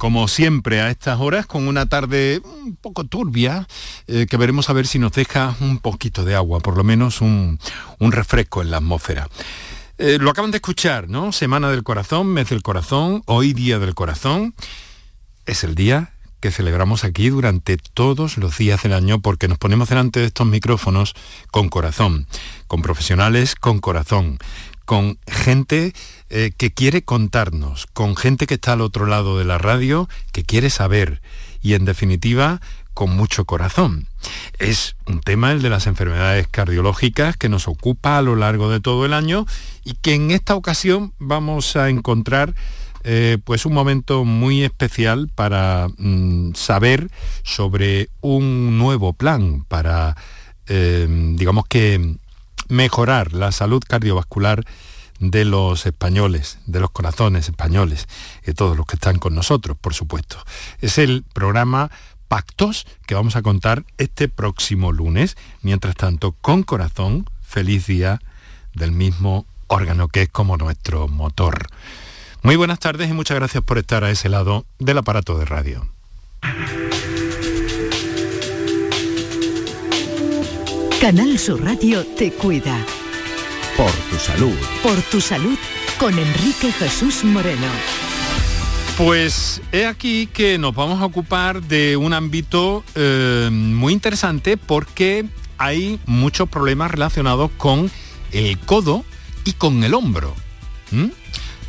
[0.00, 3.68] como siempre a estas horas, con una tarde un poco turbia,
[4.06, 7.20] eh, que veremos a ver si nos deja un poquito de agua, por lo menos
[7.20, 7.58] un,
[8.00, 9.28] refresco en la atmósfera.
[9.98, 11.32] Eh, lo acaban de escuchar, ¿no?
[11.32, 14.54] Semana del Corazón, mes del Corazón, hoy Día del Corazón.
[15.44, 19.90] Es el día que celebramos aquí durante todos los días del año porque nos ponemos
[19.90, 21.14] delante de estos micrófonos
[21.50, 22.26] con corazón,
[22.66, 24.38] con profesionales con corazón,
[24.90, 25.92] con gente
[26.30, 30.42] eh, que quiere contarnos, con gente que está al otro lado de la radio, que
[30.42, 31.22] quiere saber
[31.62, 32.60] y en definitiva
[32.92, 34.08] con mucho corazón.
[34.58, 38.80] Es un tema, el de las enfermedades cardiológicas, que nos ocupa a lo largo de
[38.80, 39.46] todo el año
[39.84, 42.56] y que en esta ocasión vamos a encontrar
[43.04, 47.12] eh, pues un momento muy especial para mm, saber
[47.44, 50.16] sobre un nuevo plan para,
[50.66, 52.16] eh, digamos que,
[52.70, 54.64] mejorar la salud cardiovascular
[55.18, 58.08] de los españoles, de los corazones españoles,
[58.44, 60.42] de todos los que están con nosotros, por supuesto.
[60.80, 61.90] Es el programa
[62.28, 65.36] Pactos que vamos a contar este próximo lunes.
[65.62, 68.20] Mientras tanto, con corazón, feliz día
[68.72, 71.66] del mismo órgano que es como nuestro motor.
[72.42, 75.88] Muy buenas tardes y muchas gracias por estar a ese lado del aparato de radio.
[81.00, 82.76] Canal Sur Radio te cuida.
[83.74, 84.54] Por tu salud.
[84.82, 85.56] Por tu salud
[85.98, 87.66] con Enrique Jesús Moreno.
[88.98, 95.24] Pues he aquí que nos vamos a ocupar de un ámbito eh, muy interesante porque
[95.56, 97.90] hay muchos problemas relacionados con
[98.32, 99.02] el codo
[99.46, 100.36] y con el hombro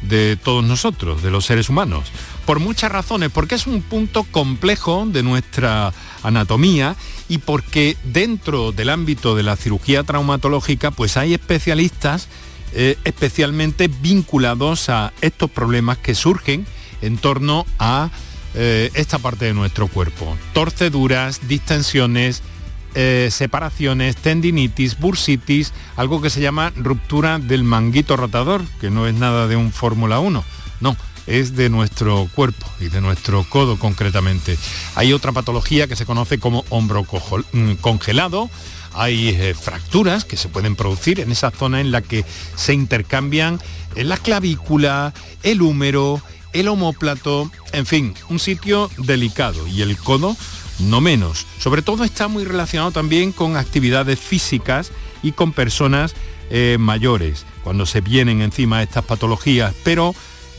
[0.02, 2.12] de todos nosotros, de los seres humanos.
[2.46, 5.94] Por muchas razones, porque es un punto complejo de nuestra
[6.24, 6.96] anatomía
[7.30, 12.28] y porque dentro del ámbito de la cirugía traumatológica pues hay especialistas
[12.74, 16.66] eh, especialmente vinculados a estos problemas que surgen
[17.02, 18.10] en torno a
[18.54, 20.38] eh, esta parte de nuestro cuerpo.
[20.54, 22.42] Torceduras, distensiones,
[22.96, 29.14] eh, separaciones, tendinitis, bursitis, algo que se llama ruptura del manguito rotador, que no es
[29.14, 30.44] nada de un Fórmula 1,
[30.82, 30.98] no,
[31.28, 34.58] es de nuestro cuerpo y de nuestro codo concretamente.
[34.96, 37.06] Hay otra patología que se conoce como hombro
[37.54, 38.50] mm, congelado,
[38.94, 42.26] hay eh, fracturas que se pueden producir en esa zona en la que
[42.56, 43.60] se intercambian
[43.96, 45.14] eh, la clavícula,
[45.44, 46.22] el húmero,
[46.54, 49.66] el homóplato, en fin, un sitio delicado.
[49.68, 50.36] Y el codo
[50.80, 51.46] no menos.
[51.60, 54.92] Sobre todo está muy relacionado también con actividades físicas
[55.24, 56.16] y con personas
[56.50, 60.14] eh, mayores, cuando se vienen encima estas patologías, pero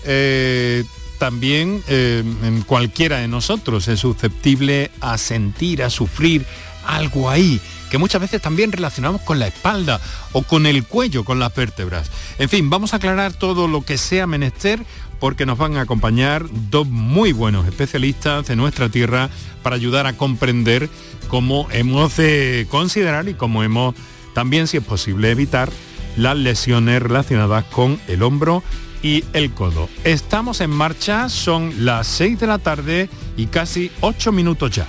[0.05, 0.84] eh,
[1.19, 2.25] también eh,
[2.67, 6.45] cualquiera de nosotros es susceptible a sentir, a sufrir
[6.87, 10.01] algo ahí, que muchas veces también relacionamos con la espalda
[10.33, 12.11] o con el cuello, con las vértebras.
[12.39, 14.83] En fin, vamos a aclarar todo lo que sea menester
[15.22, 19.31] porque nos van a acompañar dos muy buenos especialistas de nuestra tierra
[19.62, 20.91] para ayudar a comprender
[21.28, 23.94] cómo hemos de considerar y cómo hemos
[24.34, 25.71] también, si es posible, evitar
[26.16, 28.65] las lesiones relacionadas con el hombro
[29.00, 29.88] y el codo.
[30.03, 34.89] Estamos en marcha, son las 6 de la tarde y casi 8 minutos ya.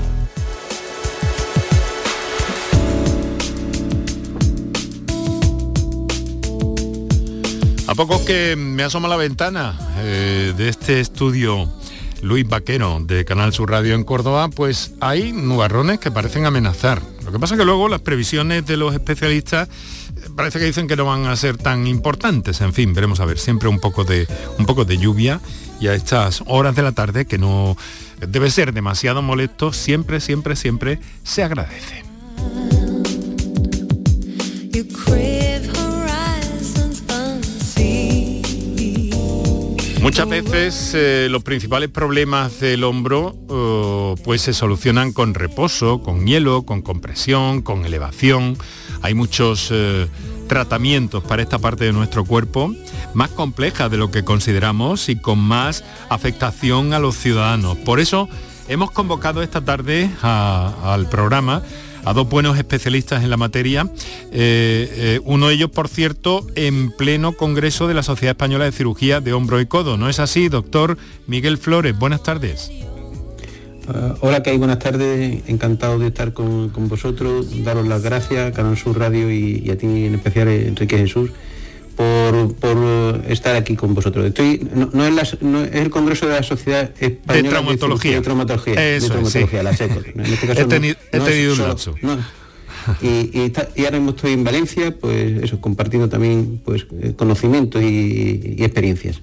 [8.07, 11.71] Poco que me asoma la ventana eh, de este estudio
[12.23, 16.99] Luis Vaquero de Canal Sur Radio en Córdoba, pues hay nubarrones que parecen amenazar.
[17.23, 20.87] Lo que pasa es que luego las previsiones de los especialistas eh, parece que dicen
[20.87, 22.61] que no van a ser tan importantes.
[22.61, 25.39] En fin, veremos a ver, siempre un poco de, un poco de lluvia
[25.79, 27.77] y a estas horas de la tarde que no
[28.27, 32.03] debe ser demasiado molesto, siempre, siempre, siempre se agradece.
[40.11, 46.27] Muchas veces eh, los principales problemas del hombro eh, pues se solucionan con reposo, con
[46.27, 48.57] hielo, con compresión, con elevación.
[49.03, 50.07] Hay muchos eh,
[50.49, 52.75] tratamientos para esta parte de nuestro cuerpo
[53.13, 57.77] más compleja de lo que consideramos y con más afectación a los ciudadanos.
[57.77, 58.27] Por eso
[58.67, 61.63] hemos convocado esta tarde al programa
[62.03, 63.87] a dos buenos especialistas en la materia,
[64.31, 68.71] eh, eh, uno de ellos, por cierto, en pleno Congreso de la Sociedad Española de
[68.71, 69.97] Cirugía de Hombro y Codo.
[69.97, 71.97] ¿No es así, doctor Miguel Flores?
[71.97, 72.71] Buenas tardes.
[73.87, 75.43] Uh, hola, hay buenas tardes.
[75.47, 77.63] Encantado de estar con, con vosotros.
[77.63, 81.31] Daros las gracias, Canal Sur Radio y, a ti en especial, Enrique Jesús,
[81.95, 84.25] por, por estar aquí con vosotros.
[84.25, 88.15] Estoy, no, no, es la, no, es, el Congreso de la Sociedad Española de Traumatología.
[88.15, 89.65] De, traumatología, Eso, de traumatología sí.
[89.65, 90.01] la SECO.
[90.15, 91.95] En este caso he, tenido un lapso.
[93.01, 97.13] Y, y, está- y ahora mismo estoy en Valencia, pues eso, compartiendo también pues eh,
[97.15, 99.19] conocimientos y, y experiencias.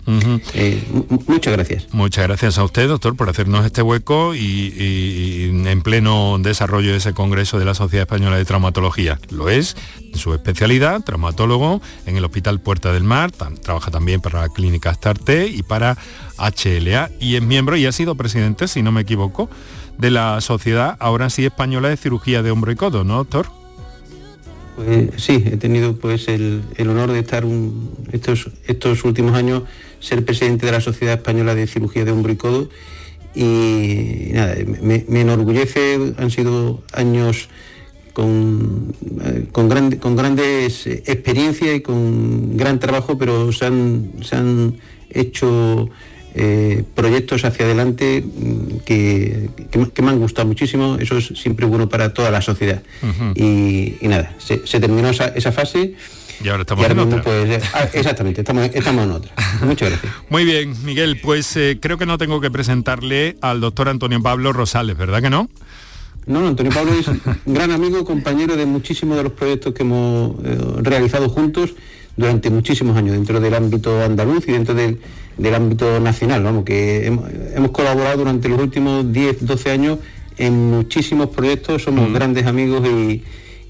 [0.55, 1.87] Eh, mu- muchas gracias.
[1.93, 7.13] Muchas gracias a usted, doctor, por hacernos este hueco y, en pleno desarrollo de ese
[7.15, 9.19] Congreso de la Sociedad Española de Traumatología.
[9.31, 9.77] Lo es,
[10.15, 14.91] su especialidad, traumatólogo en el Hospital Puerta del Mar, tam- trabaja también para la Clínica
[14.91, 15.97] Astarte y para
[16.39, 19.49] HLA y es miembro y ha sido presidente, si no me equivoco,
[19.99, 23.47] de la Sociedad ahora sí Española de Cirugía de Hombro y Codo, ¿no, doctor?
[24.77, 27.45] Pues sí, he tenido pues el, el honor de estar
[28.13, 29.65] estos, estos últimos años
[29.99, 32.69] ser presidente de la Sociedad Española de Cirugía de Hombro y Codo
[33.35, 37.49] y nada, me, enorgullece, han sido años
[38.13, 44.77] con, eh, con, con grandes experiencias y con gran trabajo, pero se han, se han
[45.11, 45.89] hecho
[46.35, 51.27] eh, proyectos hacia adelante mm, que, que me- que me han gustado muchísimo, eso es
[51.37, 52.83] siempre bueno para toda la sociedad.
[53.35, 55.95] y, y nada, se, se terminó esa, esa fase
[56.43, 57.33] Y ahora estamos y ahora en mismo, otra.
[57.33, 59.33] pues, eh, ah, exactamente, estamos, estamos en otra.
[59.63, 60.13] Muchas gracias.
[60.31, 64.53] Muy bien, Miguel, pues eh, creo que no tengo que presentarle al doctor Antonio Pablo
[64.53, 65.49] Rosales, ¿verdad que no?
[66.27, 69.83] No, no, Antonio Pablo es un gran amigo, compañero de muchísimos de los proyectos que
[69.83, 71.71] hemos eh, realizado juntos
[72.19, 74.99] durante muchísimos años dentro del ámbito andaluz y dentro del,
[75.39, 76.43] del ámbito nacional.
[76.43, 77.25] Vamos, que hemos,
[77.55, 79.99] hemos colaborado durante los últimos 10, 12 años
[80.37, 83.25] en muchísimos proyectos, somos grandes amigos y,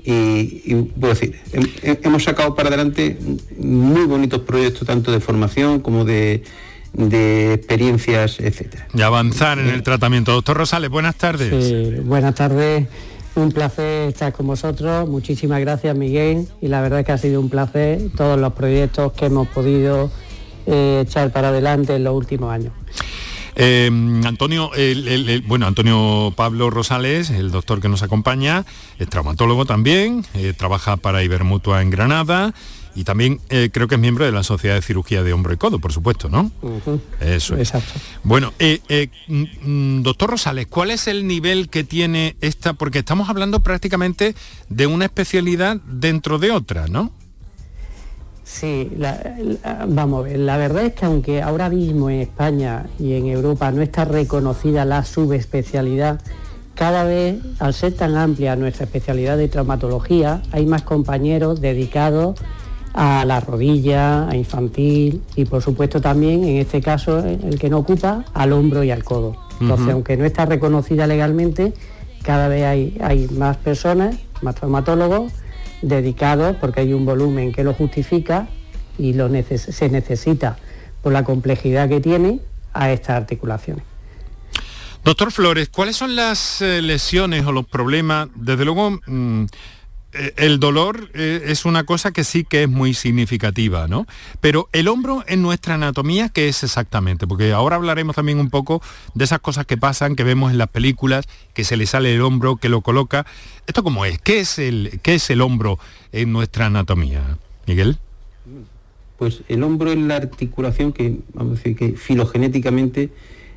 [0.05, 3.17] y- y, puedo decir, hem- he- hemos sacado para adelante
[3.59, 6.43] muy bonitos proyectos tanto de formación como de,
[6.95, 8.89] de experiencias, etcétera.
[8.95, 10.33] Y avanzar en el tratamiento.
[10.33, 11.65] Doctor Rosales, buenas tardes.
[11.65, 12.87] Sí, buenas tardes,
[13.43, 17.41] un placer estar con vosotros, muchísimas gracias Miguel y la verdad es que ha sido
[17.41, 20.11] un placer todos los proyectos que hemos podido
[20.67, 22.73] eh, echar para adelante en los últimos años.
[23.61, 23.91] Eh,
[24.25, 28.65] Antonio, el- bueno, Antonio Pablo Rosales, el doctor que nos acompaña,
[28.99, 32.55] es traumatólogo también, eh, trabaja para Ibermutua en Granada
[32.99, 35.57] y también eh, creo que es miembro de la Sociedad de Cirugía de Hombro y
[35.57, 36.51] Codo, por supuesto, ¿no?
[37.21, 37.61] Eso es.
[37.61, 37.93] Exacto.
[38.25, 39.45] Bueno, eh, eh, mm,
[39.99, 42.73] mm, doctor Rosales, ¿cuál es el nivel que tiene esta?
[42.73, 44.35] Porque estamos hablando prácticamente
[44.69, 47.13] de una especialidad dentro de otra, ¿no?
[48.43, 49.23] Sí, la-
[49.63, 53.27] la- vamos a ver, la verdad es que aunque ahora mismo en España y en
[53.27, 56.21] Europa no está reconocida la subespecialidad,
[56.75, 62.39] cada vez, al ser tan amplia nuestra especialidad de traumatología, hay más compañeros dedicados
[63.01, 67.79] a la rodilla, a infantil y por supuesto también, en este caso, el que no
[67.79, 69.37] ocupa, al hombro y al codo.
[69.61, 71.73] Entonces, aunque no está reconocida legalmente,
[72.25, 75.33] cada vez hay, hay más personas, más traumatólogos
[75.81, 78.49] dedicados, porque hay un volumen que lo justifica
[78.99, 80.57] y lo neces- se necesita
[81.01, 82.41] por la complejidad que tiene
[82.73, 83.85] a estas articulaciones.
[85.05, 88.29] Doctor Flores, ¿cuáles son las eh, lesiones o los problemas?
[88.35, 89.45] Desde luego, mm,
[90.37, 94.07] el dolor eh, es una cosa que sí que es muy significativa, ¿no?
[94.41, 97.27] Pero el hombro en nuestra anatomía, ¿qué es exactamente?
[97.27, 98.83] Porque ahora hablaremos también un poco
[99.15, 102.23] de esas cosas que pasan, que vemos en las películas, que se le sale el
[102.23, 103.27] hombro, que lo coloca.
[103.67, 104.19] ¿Esto cómo es?
[104.19, 105.79] ¿Qué es el, qué es el hombro
[106.13, 107.39] en nuestra anatomía?
[107.67, 107.99] Miguel.
[109.19, 113.11] Pues el hombro es la articulación que, vamos a decir, que filogenéticamente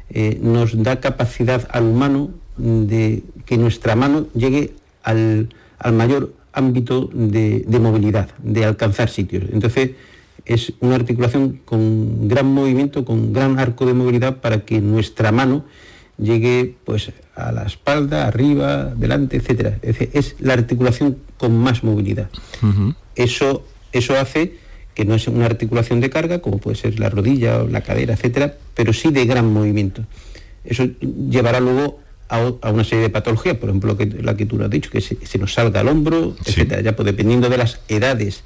[0.09, 5.49] eh, nos da capacidad al humano de que nuestra mano llegue al,
[5.79, 9.45] al mayor ámbito de, de movilidad, de alcanzar sitios.
[9.51, 9.91] Entonces,
[10.45, 15.65] es una articulación con gran movimiento, con gran arco de movilidad para que nuestra mano
[16.17, 19.77] llegue pues a la espalda, arriba, delante, etcétera.
[19.81, 22.29] Es, decir, es la articulación con más movilidad.
[23.15, 24.57] Eso, eso hace
[24.93, 28.13] que no es una articulación de carga, como puede ser la rodilla o la cadera,
[28.13, 30.03] etcétera, pero sí de gran movimiento.
[30.63, 30.85] Eso
[31.29, 32.00] llevará luego
[32.31, 35.01] a, una serie de patologías, por ejemplo, que, la que tú lo has dicho, que
[35.01, 36.51] se, se nos salga el hombro, Sí.
[36.51, 36.81] etcétera.
[36.81, 38.43] Ya pues dependiendo de las edades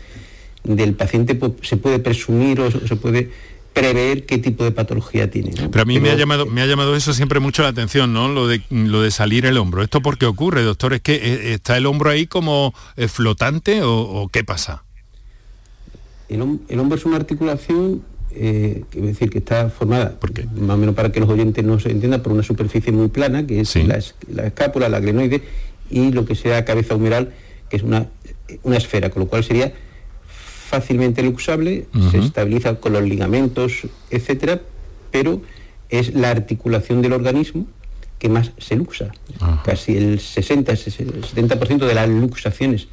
[0.63, 3.29] del paciente, pues, se puede presumir o se se puede
[3.73, 5.51] prever qué tipo de patología tiene.
[5.51, 5.69] ¿no?
[5.69, 8.29] Pero a mí me ha llamado, me ha llamado eso siempre mucho la atención, ¿no?
[8.29, 9.83] Lo de lo de salir el hombro.
[9.83, 10.93] ¿Esto por qué ocurre, doctor?
[10.93, 14.83] ¿Es que eh, está el hombro ahí como eh, flotante o, o qué pasa?
[16.29, 18.01] El, el hombro es una articulación,
[18.35, 20.45] eh, es decir, que está formada, ¿Por qué?
[20.57, 23.45] más o menos para que los oyentes no se entiendan, por una superficie muy plana,
[23.47, 23.83] que es Sí.
[23.83, 25.41] la, es- la escápula, la glenoide,
[25.89, 27.33] y lo que sea cabeza humeral,
[27.69, 28.07] que es una,
[28.63, 29.73] una esfera, con lo cual sería
[30.27, 34.61] fácilmente luxable, se estabiliza con los ligamentos, etcétera,
[35.11, 35.41] pero
[35.89, 37.75] es la articulación del organismo que
[38.17, 39.11] que más se luxa.
[39.65, 42.87] Casi el 60-70% de las luxaciones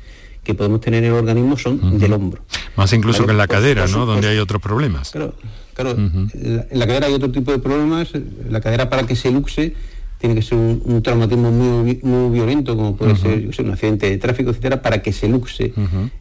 [0.45, 2.43] que podemos tener en el organismo son del hombro.
[2.77, 4.07] Más incluso que en la cadera, ¿no?
[4.07, 5.11] Donde hay otros problemas.
[5.11, 5.35] Claro,
[5.75, 8.11] claro en la cadera hay otro tipo de problemas.
[8.49, 9.75] La cadera para que se luxe
[10.23, 14.51] tiene que ser un, traumatismo muy, muy, violento, como puede ser un accidente de tráfico,
[14.51, 15.73] etcétera, para que se luxe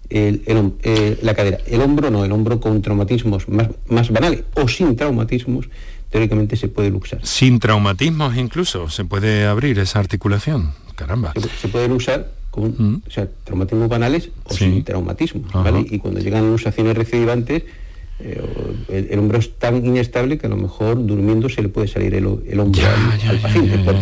[0.09, 1.59] eh, la cadera.
[1.67, 5.69] El hombro no, el hombro con traumatismos más, más banales o sin traumatismos,
[6.09, 7.19] teóricamente se puede luxar.
[7.23, 10.71] Sin traumatismos incluso, se puede abrir esa articulación.
[10.95, 11.33] Caramba.
[11.61, 13.01] Se, puede luxar con
[13.45, 15.85] traumatismos banales o sin traumatismos, ¿vale?
[15.89, 17.63] Y cuando llegan luxaciones recidivantes,
[18.23, 22.13] eh, el, hombro es tan inestable que a lo mejor durmiendo se le puede salir
[22.13, 23.95] el, hombro al, paciente, por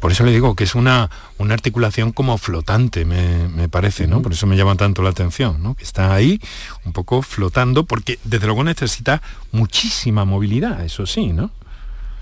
[0.00, 4.22] por eso le digo que es una, una articulación como flotante, me, parece, ¿no?
[4.22, 5.74] Por eso me llama tanto la atención, ¿no?
[5.74, 6.40] Que está ahí
[6.86, 9.20] un poco flotando, porque desde luego necesita
[9.52, 11.50] muchísima movilidad, eso sí, ¿no?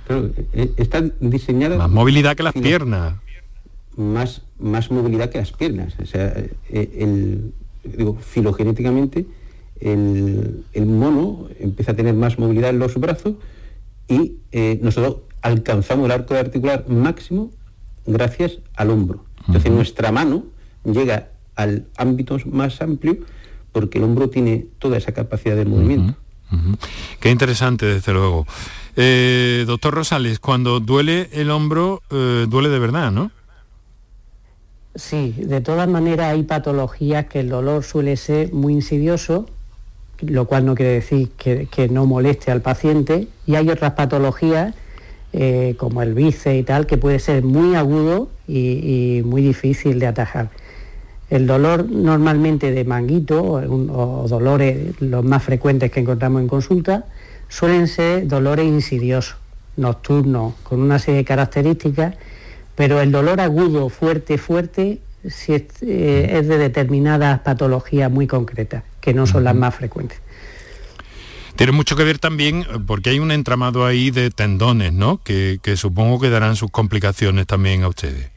[0.07, 1.77] Claro, e, está diseñada...
[1.77, 3.15] Más movilidad que las piernas.
[3.99, 5.95] Más, más movilidad que las piernas.
[6.01, 6.33] O sea,
[6.71, 7.53] e, el,
[7.85, 9.27] digo, filogenéticamente
[9.81, 13.35] el, mono empieza a tener más movilidad en los brazos
[14.09, 17.51] y eh, nosotros alcanzamos el arco articular máximo
[18.07, 19.25] gracias al hombro.
[19.47, 20.45] Entonces nuestra mano
[20.85, 23.19] llega al ámbito más amplio
[23.73, 26.15] porque el hombro tiene toda esa capacidad de movimiento.
[27.21, 28.47] Qué interesante, desde luego.
[28.97, 33.31] Eh, doctor Rosales, cuando duele el hombro, eh, duele de verdad, ¿no?
[34.99, 39.47] Sí, de todas maneras hay patologías que el dolor suele ser muy insidioso
[40.21, 44.75] lo cual no quiere decir que, no moleste al paciente, y hay otras patologías
[45.33, 50.07] eh, como el bíceps y tal, que puede ser muy agudo y, muy difícil de
[50.07, 50.51] atajar.
[51.31, 57.05] El dolor normalmente de manguito o, dolores los más frecuentes que encontramos en consulta
[57.49, 59.37] suelen ser dolores insidiosos,
[59.77, 62.15] nocturnos, con una serie de características,
[62.79, 68.85] pero el dolor agudo, fuerte, fuerte, si es, eh, es de determinadas patologías muy concretas
[69.01, 70.21] que no son las más frecuentes.
[71.57, 75.21] Tiene mucho que ver también, porque hay un entramado ahí de tendones, ¿no?
[75.25, 78.31] Que, supongo que darán sus complicaciones también a ustedes.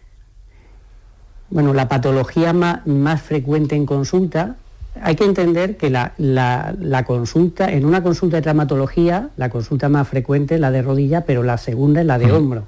[1.52, 4.56] Bueno, la patología más, más frecuente en consulta,
[5.04, 10.08] hay que entender que la, la, consulta, en una consulta de traumatología, la consulta más
[10.08, 12.66] frecuente es la de rodilla, pero la segunda es la de hombro.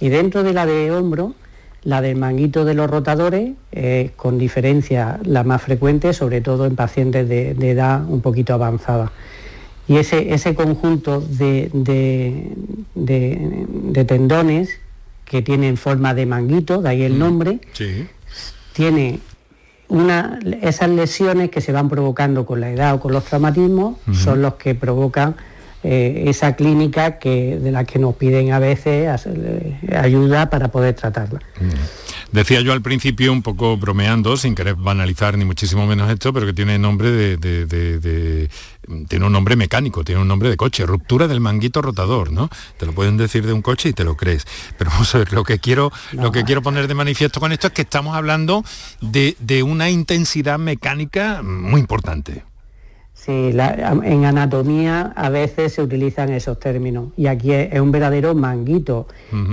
[0.00, 1.34] Y dentro de la de hombro,
[1.84, 3.52] la del manguito de los rotadores,
[4.16, 9.12] con diferencia la más frecuente, sobre todo en pacientes de, edad un poquito avanzada.
[9.86, 11.70] Y ese, ese conjunto de,
[12.94, 14.80] de, tendones
[15.26, 17.60] que tienen forma de manguito, de ahí el mm, nombre,
[18.72, 19.20] tiene
[19.88, 24.40] una, esas lesiones que se van provocando con la edad o con los traumatismos, son
[24.40, 25.36] los que provocan
[25.84, 29.26] eh, esa clínica que, de la que nos piden a veces
[29.94, 31.40] ayuda para poder tratarla.
[31.60, 32.34] Mm.
[32.34, 36.46] Decía yo al principio, un poco bromeando, sin querer banalizar ni muchísimo menos esto, pero
[36.46, 38.48] que tiene nombre de,
[39.08, 42.48] tiene un nombre mecánico, tiene un nombre de coche, ruptura del manguito rotador, ¿no?
[42.76, 44.46] Te lo pueden decir de un coche y te lo crees.
[44.76, 47.66] Pero vamos a ver, lo que quiero, lo que quiero poner de manifiesto con esto
[47.68, 48.64] es que estamos hablando
[49.00, 52.42] de, de una intensidad mecánica muy importante.
[53.24, 59.08] Sí, en anatomía a veces se utilizan esos términos y aquí es, un verdadero manguito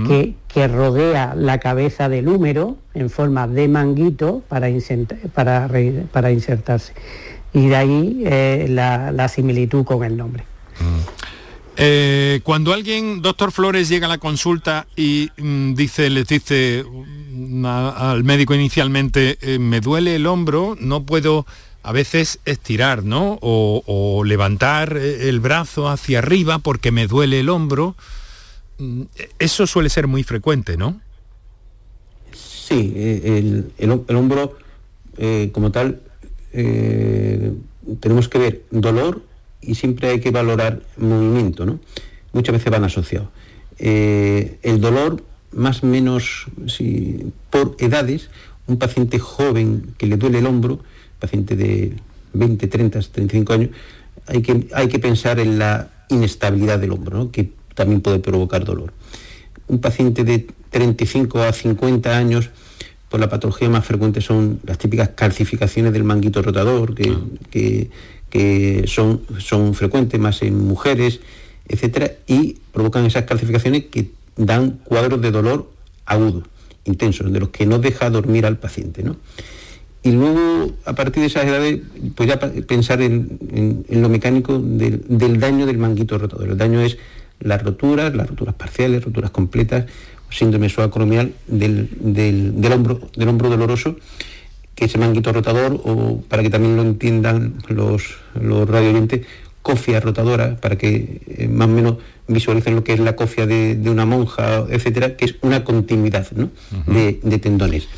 [0.06, 0.34] que,
[0.68, 4.68] rodea la cabeza del húmero en forma de manguito para,
[5.32, 5.70] para,
[6.12, 6.92] para insertarse.
[7.54, 10.44] Y de ahí eh, la, similitud con el nombre.
[11.78, 17.64] Eh, cuando alguien, doctor Flores, llega a la consulta y mm, dice, les dice mm,
[17.64, 21.46] al médico inicialmente, eh, me duele el hombro, no puedo
[21.82, 23.38] a veces estirar, ¿no?
[23.42, 27.96] O, levantar el brazo hacia arriba porque me duele el hombro.
[28.78, 29.02] Mm,
[29.38, 31.00] eso suele ser muy frecuente, ¿no?
[32.32, 34.56] Sí, eh, el, hombro
[35.18, 36.00] eh, como tal
[36.52, 37.52] eh,
[38.00, 39.22] tenemos que ver dolor
[39.60, 41.80] y siempre hay que valorar movimiento, ¿no?
[42.32, 43.28] Muchas veces van asociados.
[43.78, 45.22] el dolor,
[45.52, 48.30] más o menos, si, por edades,
[48.66, 50.80] un paciente joven que le duele el hombro,
[51.22, 51.94] paciente de
[52.34, 53.70] 20, 30, 35 años,
[54.26, 58.92] hay que, hay que pensar en la inestabilidad del hombro, que también puede provocar dolor.
[59.68, 62.50] Un paciente de 35 a 50 años,
[63.08, 67.90] pues la patología más frecuente son las típicas calcificaciones del manguito rotador, que,
[68.34, 68.86] ah.
[68.86, 71.20] son, son frecuentes más en mujeres,
[71.68, 75.70] etcétera, y provocan esas calcificaciones que dan cuadros de dolor
[76.04, 76.42] agudo,
[76.84, 79.02] intensos, de los que no deja dormir al paciente.
[79.02, 79.16] ¿no?
[80.02, 81.80] Y luego a partir de esas edades
[82.14, 86.48] pues ya pensar en, lo mecánico del, daño del manguito rotador.
[86.50, 86.98] El daño es
[87.40, 89.86] las roturas, las roturas parciales, roturas completas,
[90.30, 93.96] síndrome suacromial del, del, hombro, del hombro doloroso,
[94.74, 99.26] que es el manguito rotador, o para que también lo entiendan los, los radioyentes,
[99.60, 103.78] cofia rotadora, para que eh, más o menos visualicen lo que es la cofia de,
[103.86, 107.88] una monja, etcétera, que es una continuidad de, tendones.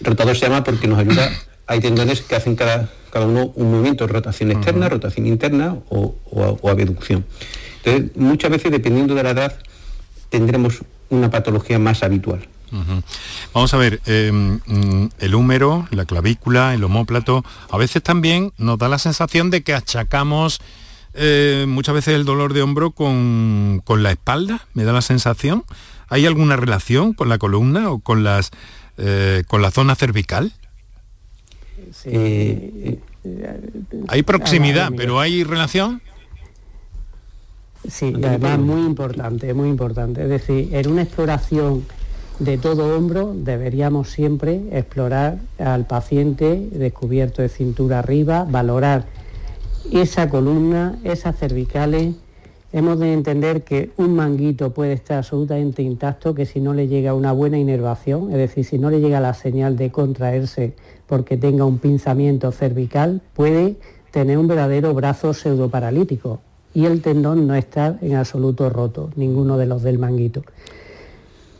[0.00, 1.30] Rotador se llama porque nos ayuda,
[1.66, 6.68] hay tendones que hacen cada, cada uno un movimiento, rotación externa, rotación interna o, o,
[6.68, 7.24] abducción.
[7.84, 9.58] Entonces, muchas veces, dependiendo de la edad,
[10.30, 12.48] tendremos una patología más habitual.
[13.52, 18.78] Vamos a ver, em, mm, el húmero, la clavícula, el homóplato, a veces también nos
[18.78, 20.60] da la sensación de que achacamos
[21.16, 25.64] eh, muchas veces el dolor de hombro con, la espalda, me da la sensación.
[26.08, 28.50] ¿Hay alguna relación con la columna o con, las,
[28.98, 30.52] eh, con la zona cervical?
[32.04, 32.98] Eh,
[34.08, 36.02] hay proximidad, pero ¿hay relación?
[37.88, 40.22] Sí, además muy importante, muy importante.
[40.22, 41.84] Es decir, en una exploración
[42.38, 49.06] de todo hombro deberíamos siempre explorar al paciente descubierto de cintura arriba, valorar
[49.92, 52.14] esa columna, esas cervicales,
[52.74, 57.14] hemos de entender que un manguito puede estar absolutamente intacto, que si no le llega
[57.14, 60.74] una buena inervación, es decir, si no le llega la señal de contraerse
[61.06, 63.76] porque tenga un pinzamiento cervical, puede
[64.10, 66.40] tener un verdadero brazo pseudoparalítico
[66.74, 70.42] y el tendón no está en absoluto roto, ninguno de los del manguito.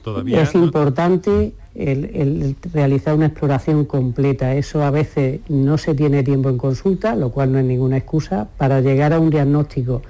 [0.03, 4.55] Todavía es importante el, realizar una exploración completa.
[4.55, 8.49] Eso a veces no se tiene tiempo en consulta, lo cual no es ninguna excusa.
[8.59, 10.03] Para llegar a un diagnóstico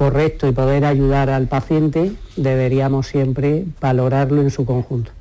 [0.00, 5.12] correcto y poder ayudar al paciente, deberíamos siempre valorarlo en su conjunto.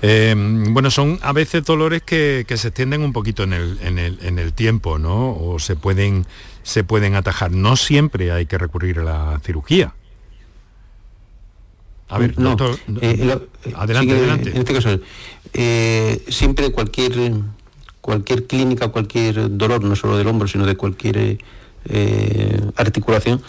[0.00, 0.32] Eh,
[0.70, 5.00] bueno, son a veces dolores que, se extienden un poquito en el, en el, tiempo,
[5.00, 5.32] ¿no?
[5.32, 6.24] O se pueden,
[6.62, 7.50] se pueden atajar.
[7.50, 9.92] No siempre hay que recurrir a la cirugía.
[12.10, 12.56] A ver, no,
[13.00, 13.38] eh,
[13.74, 14.50] adelante, adelante.
[14.50, 15.00] En este caso,
[15.52, 17.32] eh, siempre cualquier
[18.00, 21.38] cualquier clínica, cualquier dolor, no solo del hombro, sino de cualquier
[21.88, 23.42] eh, articulación,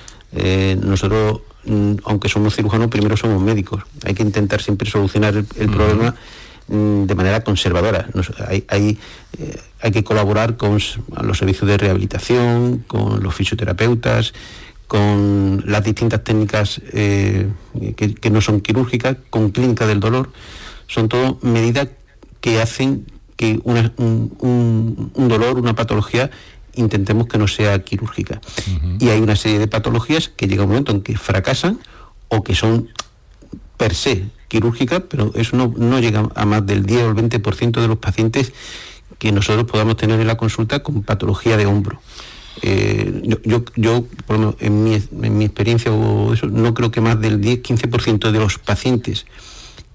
[0.82, 3.84] nosotros, mm, aunque somos cirujanos, primero somos médicos.
[4.06, 6.16] Hay que intentar siempre solucionar el, problema
[6.68, 8.08] mm, de manera conservadora.
[8.48, 9.00] hay, hay,
[9.82, 10.80] hay que colaborar con
[11.22, 14.34] los servicios de rehabilitación, con los fisioterapeutas,
[14.90, 17.48] con las distintas técnicas eh,
[17.96, 20.32] que, no son quirúrgicas, con clínica del dolor,
[20.88, 21.90] son todo medidas
[22.42, 23.06] que hacen
[23.38, 26.32] que un, dolor, una patología,
[26.76, 28.42] intentemos que no sea quirúrgica.
[29.00, 31.80] Y hay una serie de patologías que llega un momento en que fracasan
[32.28, 32.90] o que son
[33.78, 37.82] per se quirúrgicas, pero eso no, no llega a más del 10 o el 20%
[37.82, 38.54] de los pacientes
[39.18, 42.02] que nosotros podamos tener en la consulta con patología de hombro.
[42.62, 46.92] Eh, yo, yo, por lo menos en mi, en mi experiencia, o eso, no creo
[46.92, 49.26] que más del 10-15% de los pacientes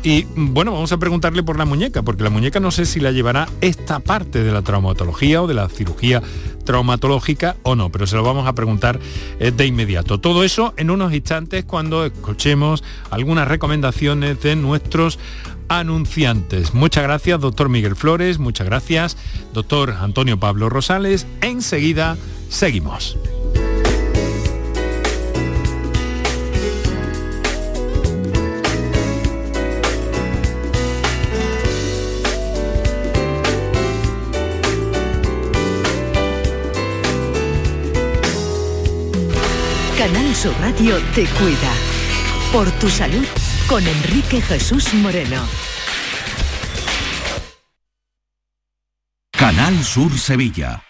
[0.02, 3.10] Y bueno, vamos a preguntarle por la muñeca, porque la muñeca no sé si la
[3.10, 6.22] llevará esta parte de la traumatología o de la cirugía
[6.64, 8.98] traumatológica o no, pero se lo vamos a preguntar
[9.38, 10.18] de inmediato.
[10.18, 15.18] Todo eso en unos instantes cuando escuchemos algunas recomendaciones de nuestros
[15.70, 16.74] anunciantes.
[16.74, 19.16] Muchas gracias, doctor Miguel Flores, muchas gracias,
[19.54, 21.26] doctor Antonio Pablo Rosales.
[21.40, 22.18] Enseguida
[22.50, 23.16] seguimos.
[39.96, 41.72] Canal Sur Radio te cuida.
[42.52, 43.24] Por tu salud
[43.70, 45.46] con Enrique Jesús Moreno.
[49.30, 50.89] Canal Sur Sevilla.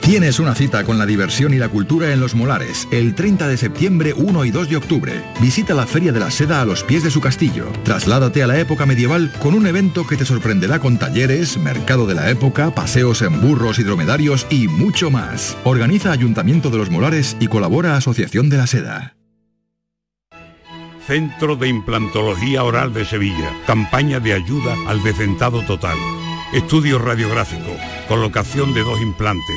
[0.00, 3.56] Tienes una cita con la diversión y la cultura en Los Molares, el 30 de
[3.56, 5.22] septiembre, 1 y 2 de octubre.
[5.40, 7.70] Visita la Feria de la Seda a los pies de su castillo.
[7.84, 12.14] Trasládate a la época medieval con un evento que te sorprenderá con talleres, mercado de
[12.14, 15.56] la época, paseos en burros y dromedarios y mucho más.
[15.64, 19.16] Organiza Ayuntamiento de Los Molares y colabora Asociación de la Seda.
[21.06, 23.52] Centro de Implantología Oral de Sevilla.
[23.66, 25.98] Campaña de ayuda al decentado total.
[26.52, 27.76] Estudio radiográfico.
[28.08, 29.56] Colocación de dos implantes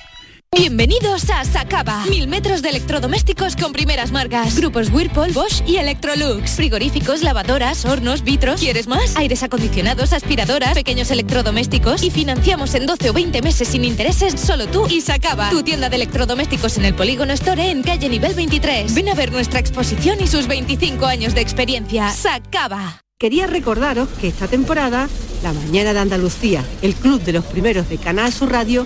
[0.53, 2.05] Bienvenidos a Sacaba.
[2.07, 4.57] Mil metros de electrodomésticos con primeras marcas.
[4.57, 6.57] Grupos Whirlpool, Bosch y Electrolux.
[6.57, 8.59] Frigoríficos, lavadoras, hornos, vitros.
[8.59, 9.15] ¿Quieres más?
[9.15, 12.03] Aires acondicionados, aspiradoras, pequeños electrodomésticos.
[12.03, 15.49] Y financiamos en 12 o 20 meses sin intereses solo tú y Sacaba.
[15.51, 18.93] Tu tienda de electrodomésticos en el Polígono Store en calle nivel 23.
[18.93, 22.09] Ven a ver nuestra exposición y sus 25 años de experiencia.
[22.11, 23.01] Sacaba.
[23.17, 25.07] Quería recordaros que esta temporada,
[25.43, 28.85] La Mañana de Andalucía, el club de los primeros de Canal Sur Radio,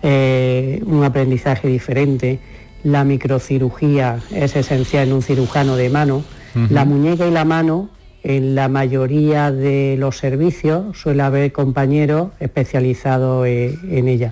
[0.03, 2.39] eh, un aprendizaje diferente,
[2.83, 6.69] la microcirugía es esencial en un cirujano de mano, uh -huh.
[6.69, 7.89] la muñeca y la mano,
[8.23, 14.31] en la mayoría de los servicios suele haber compañeros especializados eh, en ella.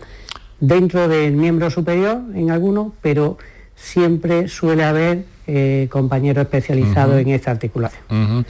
[0.59, 3.37] Dentro del miembro superior en algunos, pero
[3.75, 7.19] siempre suele haber eh, uh -huh.
[7.19, 8.01] en esta articulación.
[8.09, 8.45] Uh -huh.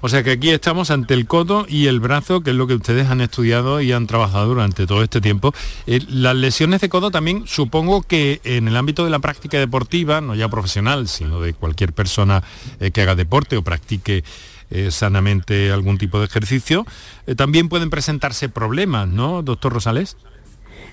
[0.00, 2.74] O sea que aquí estamos ante el codo y el brazo, que es lo que
[2.74, 5.52] ustedes han estudiado y han trabajado durante todo este tiempo.
[5.86, 10.22] Eh, las lesiones de codo también supongo que en el ámbito de la práctica deportiva,
[10.22, 12.42] no ya profesional, sino de cualquier persona
[12.80, 14.24] eh, que haga deporte o practique
[14.90, 16.84] sanamente algún tipo de ejercicio,
[17.38, 20.18] también pueden presentarse problemas, ¿no, doctor Rosales?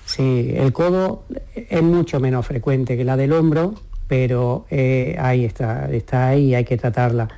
[0.06, 3.74] Sí, el codo es mucho menos frecuente que la del hombro,
[4.06, 7.28] pero eh, ahí está, está ahí y hay que tratarla.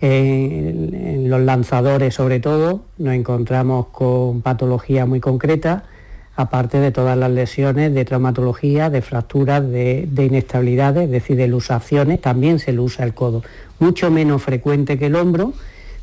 [0.00, 5.82] En, los lanzadores sobre todo nos encontramos con patologías muy concretas,
[6.36, 11.48] aparte de todas las lesiones de traumatología, de fracturas, de, de inestabilidades, es decir, de
[11.48, 13.42] lusaciones, también se lo usa el codo.
[13.80, 15.54] Mucho menos frecuente que el hombro,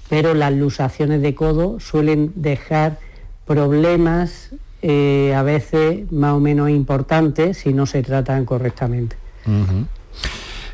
[0.09, 2.97] pero las lusaciones de codo suelen dejar
[3.45, 9.17] problemas eh, a veces más o menos importantes si no se tratan correctamente.
[9.45, 9.85] Uh -huh.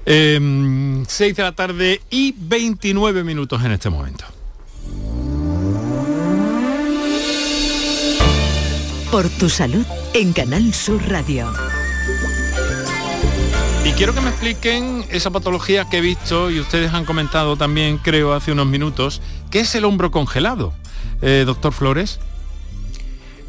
[0.05, 4.25] eh, 6 de la tarde y 29 minutos en este momento.
[9.11, 11.47] Por tu salud en Canal Sur Radio.
[13.95, 18.33] quiero que me expliquen esa patología que he visto y ustedes han comentado también, creo,
[18.33, 20.73] hace unos minutos, ¿qué es el hombro congelado?
[21.21, 22.19] Eh, doctor Flores.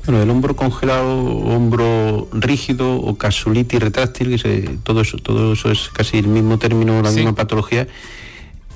[0.06, 5.88] Bueno, el hombro congelado, hombro rígido o casulitis retráctil, que todo, eso, todo eso es
[5.88, 7.88] casi el mismo término, la misma patología,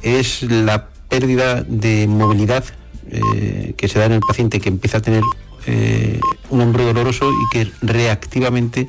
[0.02, 2.64] es la pérdida de movilidad
[3.10, 5.22] eh, que se da en el paciente que empieza a tener
[5.66, 8.88] eh, un hombro doloroso y que reactivamente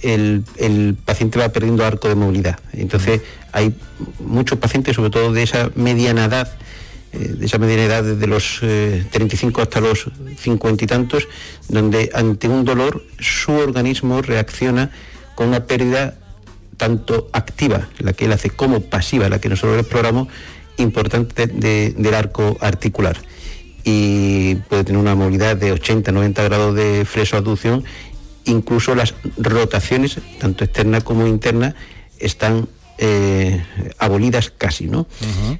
[0.00, 2.58] el, paciente va perdiendo arco de movilidad.
[2.72, 3.20] Entonces
[3.52, 3.74] hay
[4.20, 6.50] muchos pacientes, sobre todo de esa mediana edad,
[7.14, 11.28] eh, de esa mediana edad desde los 35 hasta los 50 y tantos,
[11.68, 14.90] donde ante un dolor su organismo reacciona
[15.34, 16.18] con una pérdida
[16.76, 20.28] tanto activa, la que él hace, como pasiva, la que nosotros exploramos,
[20.76, 23.16] importante del arco articular.
[23.84, 27.84] Y puede tener una movilidad de 80-90 grados de fleso-aducción,
[28.44, 31.74] incluso las rotaciones, tanto externas como internas,
[32.18, 33.64] están eh,
[33.98, 35.06] abolidas casi, ¿no?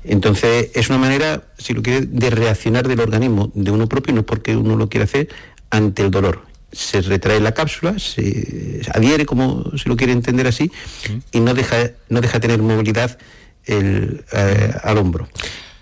[0.05, 4.21] Entonces es una manera, si lo quiere, de reaccionar del organismo de uno propio, no
[4.21, 5.29] es porque uno lo quiere hacer,
[5.71, 6.43] ante el dolor.
[6.73, 10.71] Se retrae la cápsula, se adhiere, como si lo quiere entender así,
[11.33, 13.19] y no deja, no deja tener movilidad
[13.65, 15.29] el, eh, al hombro.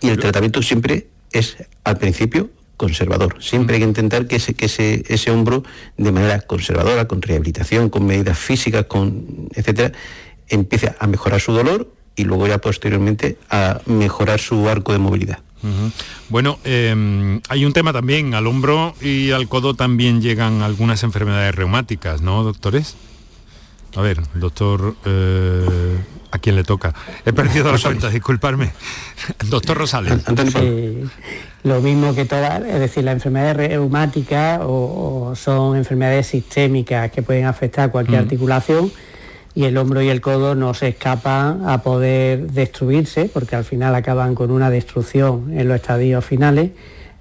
[0.01, 3.37] Y el tratamiento siempre es al principio conservador.
[3.41, 5.63] Siempre hay que intentar que ese, que ese, ese hombro,
[5.97, 9.93] de manera conservadora, con rehabilitación, con medidas físicas, con etcétera,
[10.53, 15.39] empiece a mejorar su dolor y luego ya posteriormente a mejorar su arco de movilidad.
[16.29, 21.55] Bueno, em, hay un tema también, al hombro y al codo también llegan algunas enfermedades
[21.55, 22.97] reumáticas, ¿no, doctores?
[23.95, 25.99] A ver, doctor, eh,
[26.33, 26.95] ¿a quién le toca?
[27.25, 28.73] He perdido las cuentas, disculparme.
[29.51, 30.15] doctor Rosales.
[31.63, 37.45] lo mismo que todas, es decir, las enfermedades reumáticas o, son enfermedades sistémicas que pueden
[37.45, 38.91] afectar cualquier articulación
[39.55, 43.95] y el hombro y el codo no se escapan a poder destruirse porque al final
[43.95, 46.71] acaban con una destrucción en los estadios finales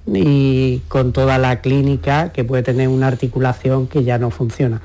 [0.08, 4.82] y con toda la clínica que puede tener una articulación que ya no funciona.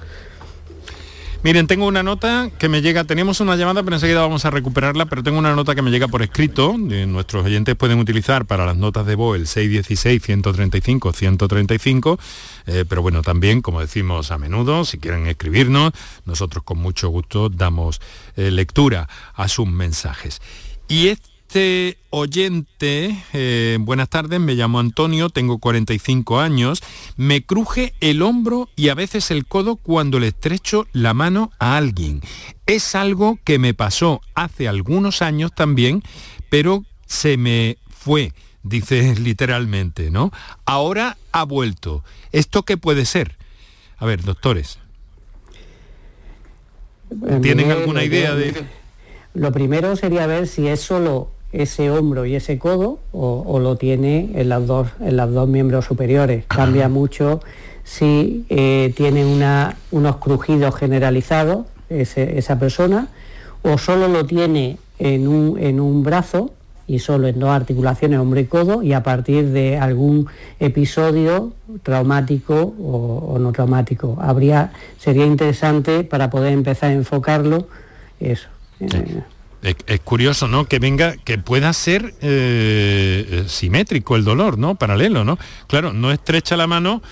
[1.42, 5.06] Miren, tengo una nota que me llega, tenemos una llamada, pero enseguida vamos a recuperarla,
[5.06, 8.76] pero tengo una nota que me llega por escrito, nuestros oyentes pueden utilizar para las
[8.76, 12.18] notas de voz el 616-135-135,
[12.66, 15.92] eh, pero bueno, también, como decimos a menudo, si quieren escribirnos,
[16.24, 18.00] nosotros con mucho gusto damos
[18.36, 20.42] eh, lectura a sus mensajes.
[20.88, 26.82] Y este este oyente, eh, buenas tardes, me llamo Antonio, tengo 45 años,
[27.16, 31.76] me cruje el hombro y a veces el codo cuando le estrecho la mano a
[31.76, 32.20] alguien.
[32.66, 36.02] Es algo que me pasó hace algunos años también,
[36.50, 38.32] pero se me fue,
[38.64, 40.32] dice literalmente, ¿no?
[40.64, 42.02] Ahora ha vuelto.
[42.32, 43.36] ¿Esto qué puede ser?
[43.98, 44.80] A ver, doctores.
[47.40, 48.66] ¿Tienen alguna idea de...?
[49.32, 54.30] Lo primero sería ver si es solo ese hombro y ese codo o, lo tiene
[54.34, 56.44] en las dos, en los dos miembros superiores.
[56.48, 57.40] Cambia mucho
[57.84, 59.24] si eh, tiene
[59.90, 63.08] unos crujidos generalizados esa persona
[63.62, 66.52] o solo lo tiene en un, en un brazo
[66.86, 70.28] y solo en dos articulaciones, hombro y codo, y a partir de algún
[70.60, 74.16] episodio traumático o, no traumático.
[74.20, 77.66] Habría, sería interesante para poder empezar a enfocarlo
[78.20, 78.48] eso.
[78.78, 79.22] Eh,
[79.86, 80.66] es, curioso, ¿no?
[80.66, 84.76] Que venga, que pueda ser eh, simétrico el dolor, ¿no?
[84.76, 85.38] Paralelo, ¿no?
[85.66, 87.02] Claro, no estrecha la mano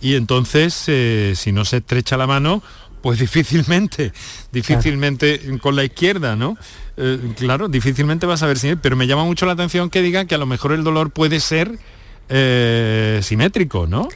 [0.00, 2.62] y entonces, eh, si no se estrecha la mano,
[3.00, 4.12] pues difícilmente,
[4.52, 6.56] difícilmente con la izquierda, ¿no?
[6.96, 8.76] Eh, claro, difícilmente vas a ver si...
[8.76, 11.40] Pero me llama mucho la atención que diga que a lo mejor el dolor puede
[11.40, 11.78] ser
[13.22, 14.08] simétrico, ¿no?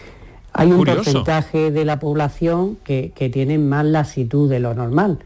[0.55, 5.19] Hay un porcentaje de la población que, que tiene más lasitud de lo normal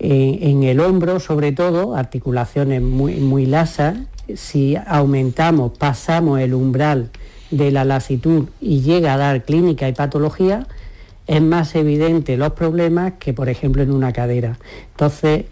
[0.00, 3.98] en el hombro, sobre todo, articulaciones muy, muy lasas,
[4.34, 7.10] si aumentamos, pasamos el umbral
[7.50, 10.66] de la lasitud y llega a dar clínica y patología,
[11.26, 14.58] es más evidente los problemas que, por ejemplo, en una cadera.
[14.92, 15.44] Entonces,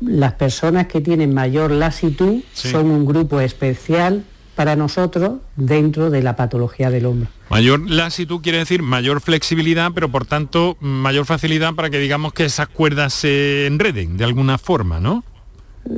[0.00, 4.24] las personas que tienen mayor lasitud son un grupo especial
[4.56, 7.28] para nosotros dentro de la patología del hombro.
[7.50, 12.46] Mayor lasitud quiere decir mayor flexibilidad, pero por tanto mayor facilidad para que digamos que
[12.46, 15.22] esas cuerdas se enreden de alguna forma, ¿no?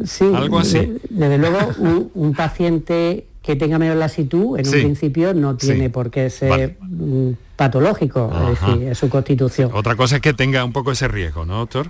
[0.04, 0.98] Sí, algo así.
[1.08, 1.58] desde luego
[2.14, 7.30] un, paciente que tenga mayor lasitud en un principio no tiene por qué ser mm,
[7.56, 9.70] patológico, es decir, es su constitución.
[9.72, 11.88] Otra cosa es que tenga un poco ese riesgo, ¿no, doctor?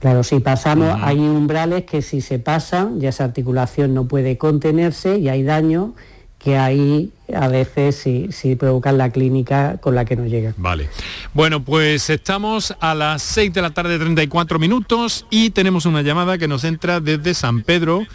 [0.00, 5.18] Claro, si pasamos, hay umbrales que si se pasan, ya esa articulación no puede contenerse
[5.18, 5.94] y hay daño
[6.38, 10.54] que ahí a veces sí, sí provocan la clínica con la que nos llega.
[10.56, 10.88] Vale.
[11.34, 16.38] Bueno, pues estamos a las 6 de la tarde, 34 minutos, y tenemos una llamada
[16.38, 18.06] que nos entra desde San Pedro.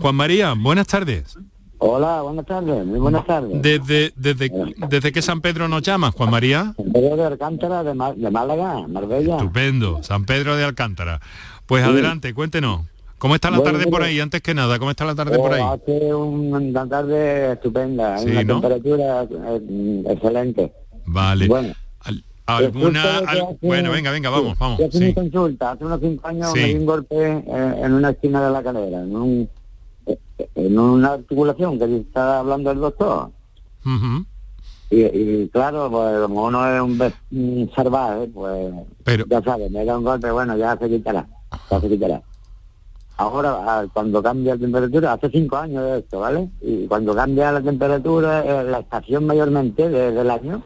[0.00, 1.38] Juan María, buenas tardes.
[1.80, 3.62] Hola, buenas tardes, muy buenas tardes.
[3.62, 4.50] Desde, desde,
[4.88, 6.74] desde qué San Pedro nos llamas, Juan María?
[6.76, 9.36] San Pedro de Alcántara, de, Ma- de Málaga, Marbella.
[9.36, 11.20] Estupendo, San Pedro de Alcántara.
[11.66, 11.90] Pues Sí.
[11.90, 12.80] adelante, cuéntenos.
[13.18, 14.18] ¿Cómo está la Bueno, tarde por ahí?
[14.18, 15.62] Antes que nada, ¿cómo está la tarde por Oh, ahí?
[15.62, 18.54] Hace un- una tarde estupenda, Sí, una ¿no?
[18.60, 20.72] temperatura eh, excelente.
[21.06, 21.46] Vale.
[21.48, 21.74] Bueno.
[22.00, 23.18] Al- ¿Alguna?
[23.18, 24.78] Al- hace- Bueno, venga, venga, vamos, vamos.
[24.78, 25.04] Yo hice sí.
[25.04, 28.50] mi consulta, hace unos cinco años me di un golpe eh, en una esquina de
[28.52, 29.48] la cadera, en, un,
[30.54, 33.30] en una articulación que está hablando el doctor.
[34.90, 38.72] Y, y claro, pues como uno es un, un salvaje, pues
[39.04, 41.26] Pero- ya sabes, me da un golpe, bueno, ya se quitará,
[41.70, 42.22] ya se quitará.
[43.18, 46.48] Ahora, ah, cuando cambia la temperatura, hace cinco años de esto, ¿vale?
[46.60, 50.62] Y cuando cambia la temperatura, eh, la estación mayormente de- del año,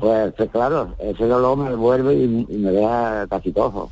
[0.00, 3.90] pues eh, claro, ese dolor me vuelve y, y me deja casi cojo.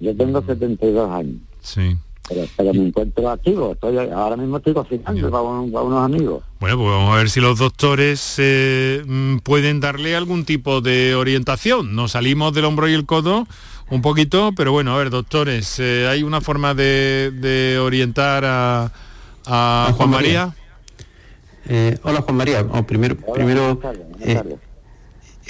[0.00, 1.96] Yo tengo 72 años, Sí.
[2.30, 6.42] Pero, pero me encuentro activo, estoy ahora mismo estoy cocinando para, un- para unos amigos.
[6.60, 11.14] Bueno, pues vamos a ver si los doctores eh, mm, pueden darle algún tipo de
[11.14, 11.94] orientación.
[11.94, 13.46] Nos salimos del hombro y el codo
[13.90, 18.92] un poquito, pero bueno, a ver, doctores, eh, ¿hay una forma de, de orientar a,
[19.46, 20.54] a Juan María?
[21.68, 23.78] Eh, hola Juan María, Bueno, primero, primero
[24.20, 24.40] eh,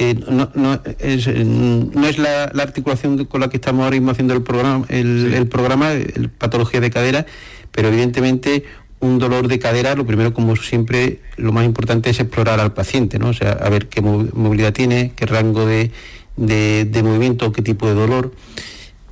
[0.00, 3.96] eh, no, no es, eh, no es la, la articulación con la que estamos ahora
[3.96, 7.26] mismo haciendo el programa, el, el programa, el patología de cadera,
[7.70, 8.64] pero evidentemente
[9.00, 13.18] un dolor de cadera, lo primero, como siempre, lo más importante es explorar al paciente,
[13.18, 13.28] ¿no?
[13.28, 15.90] O sea, a ver qué mo- movilidad tiene, qué rango de,
[16.36, 18.32] de- de movimiento, qué tipo de dolor,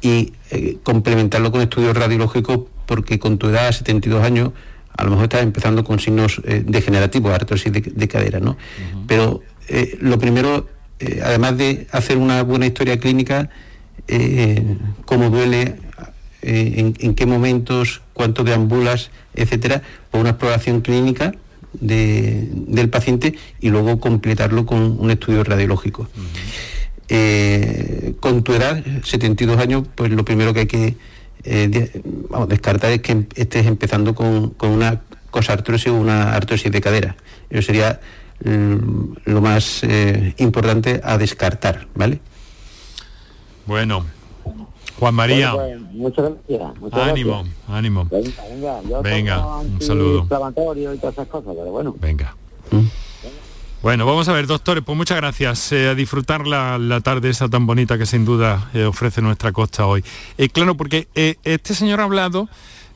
[0.00, 4.50] y eh, complementarlo con estudios radiológicos, porque con tu edad, 72 años,
[4.96, 8.56] a lo mejor estás empezando con signos eh, degenerativos, artrosis de, de cadera, ¿no?
[9.06, 10.66] Pero eh, lo primero,
[11.00, 13.50] eh, además de hacer una buena historia clínica,
[14.08, 14.62] eh,
[15.04, 15.76] cómo duele,
[16.42, 21.32] eh, en, en qué momentos, cuánto deambulas, etcétera, por una exploración clínica
[21.72, 26.08] de- del paciente y luego completarlo con un estudio radiológico.
[28.20, 30.94] Con tu edad, 72 años, pues lo primero que hay que
[31.44, 31.90] de-
[32.28, 36.80] vamos, descartar es que em- estés empezando con, con una cosartrosis o una artrosis de
[36.80, 37.16] cadera.
[37.50, 38.00] Eso sería
[38.40, 42.20] lo más eh, importante a descartar, ¿vale?
[43.66, 44.04] Bueno,
[44.98, 46.80] Juan María, Bueno, pues, muchas gracias.
[46.80, 47.56] muchas ánimo, gracias.
[47.68, 48.08] ánimo.
[48.10, 50.24] Venga, venga, yo Venga, un saludo.
[50.24, 51.94] y todas esas cosas, pero bueno.
[52.00, 52.34] Venga.
[53.80, 55.70] Bueno, vamos a ver, doctores, pues muchas gracias.
[55.70, 59.52] eh, a disfrutar la, la tarde esa tan bonita que sin duda eh, ofrece nuestra
[59.52, 60.04] costa hoy.
[60.36, 62.48] Eh, claro, porque eh, este señor ha hablado,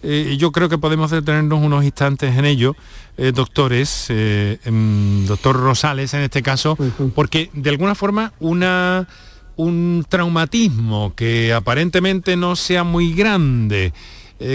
[0.02, 2.76] eh, yo creo que podemos detenernos unos instantes en ello,
[3.16, 6.76] eh, doctores, eh, em, doctor Rosales en este caso,
[7.14, 9.08] porque de alguna forma una
[9.54, 13.92] un traumatismo que aparentemente no sea muy grande,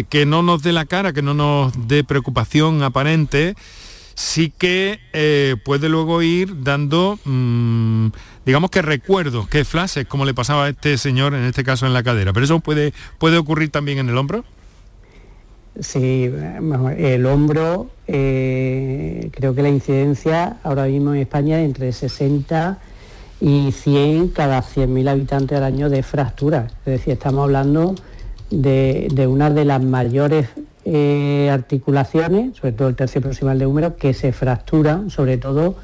[0.09, 3.55] que no nos dé la cara, que no nos dé preocupación aparente,
[4.17, 8.07] sí que eh, puede luego ir dando, mm,
[8.47, 11.93] digamos que recuerdos, que flashes, como le pasaba a este señor, en este caso en
[11.93, 12.33] la cadera.
[12.33, 14.43] Pero eso puede, puede ocurrir también en el hombro.
[15.79, 16.31] Sí,
[16.97, 22.79] el hombro, eh, creo que la incidencia ahora mismo en España es entre 60
[23.39, 26.71] y 100 cada 100.000 habitantes al año de fracturas.
[26.85, 27.95] Es decir, estamos hablando
[28.49, 30.47] de, de una de las mayores
[30.85, 35.75] eh, articulaciones, sobre todo el tercio proximal de húmero, que se fracturan sobre todo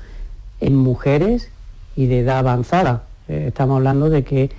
[0.62, 1.50] en mujeres
[1.98, 3.04] y de edad avanzada.
[3.28, 4.50] Eh, estamos hablando de que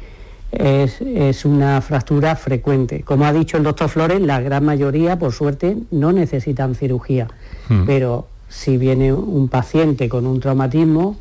[0.59, 3.03] es, es una fractura frecuente.
[3.03, 7.29] Como ha dicho el doctor Flores, la gran mayoría, por suerte, no necesitan cirugía.
[7.69, 7.85] Hmm.
[7.87, 11.17] Pero si viene un paciente con un traumatismo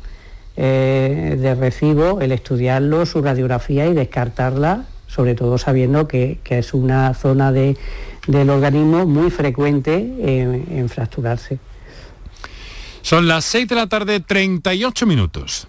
[0.56, 6.74] eh, de recibo, el estudiarlo, su radiografía y descartarla, sobre todo sabiendo que, que es
[6.74, 7.76] una zona de-
[8.26, 11.58] del organismo muy frecuente en, en fracturarse.
[13.02, 15.68] Son las 6 de la tarde, 38 minutos.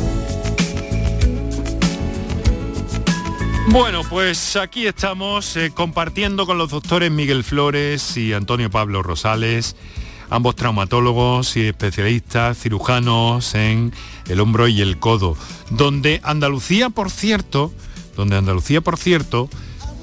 [3.69, 9.75] Bueno, pues aquí estamos eh, compartiendo con los doctores Miguel Flores y Antonio Pablo Rosales,
[10.29, 13.93] ambos traumatólogos y especialistas cirujanos en
[14.27, 15.37] el hombro y el codo,
[15.69, 17.71] donde Andalucía, por cierto,
[18.17, 19.49] donde Andalucía, por cierto,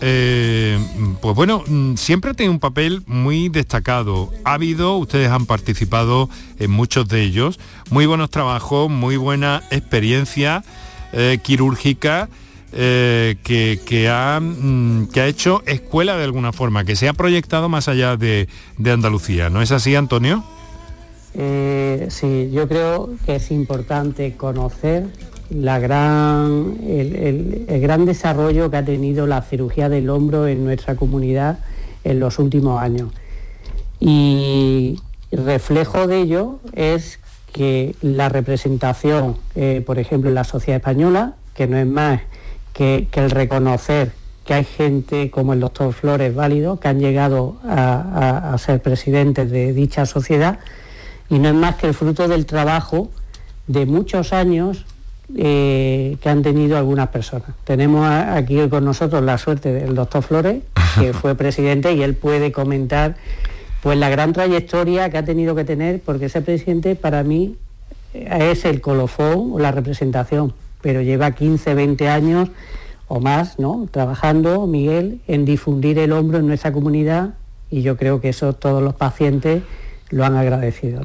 [0.00, 0.78] eh,
[1.20, 4.30] pues bueno, mm, siempre tiene un papel muy destacado.
[4.44, 7.59] Ha habido, ustedes han participado en muchos de ellos,
[7.90, 10.64] muy buenos trabajos, muy buena experiencia
[11.12, 12.28] eh, quirúrgica.
[12.73, 17.69] Eh, que, ha, mm, que ha hecho escuela de alguna forma, que se ha proyectado
[17.69, 19.49] más allá de, de Andalucía.
[19.49, 20.45] ¿No es así, Antonio?
[22.09, 25.07] sí, yo creo que es importante conocer
[25.51, 31.59] la gran, el, gran desarrollo que ha tenido la cirugía del hombro en nuestra comunidad
[32.05, 33.12] en los últimos años.
[33.99, 35.01] Y
[35.33, 37.19] reflejo de ello es
[37.53, 42.21] que la representación, eh, por ejemplo, en la sociedad española, que no es más
[42.79, 44.12] que, el reconocer
[44.47, 49.74] que hay gente como el doctor Flores Válido, que han llegado a ser presidentes de
[49.74, 50.61] dicha sociedad,
[51.29, 53.11] y no es más que el fruto del trabajo
[53.66, 54.87] de muchos años
[55.37, 57.49] eh, que han tenido algunas personas.
[57.64, 60.62] Tenemos aquí con nosotros la suerte del doctor Flores,
[60.99, 63.16] que fue presidente y él puede comentar
[63.83, 67.57] pues la gran trayectoria que ha tenido que tener, porque ese presidente para mí
[68.14, 72.49] eh, es el colofón o la representación, pero lleva 15, 20 años
[73.09, 73.89] o más, ¿no?
[73.91, 77.35] Trabajando, Miguel, en difundir el hombro en nuestra comunidad
[77.70, 79.62] y yo creo que eso todos los pacientes
[80.11, 81.03] lo han agradecido.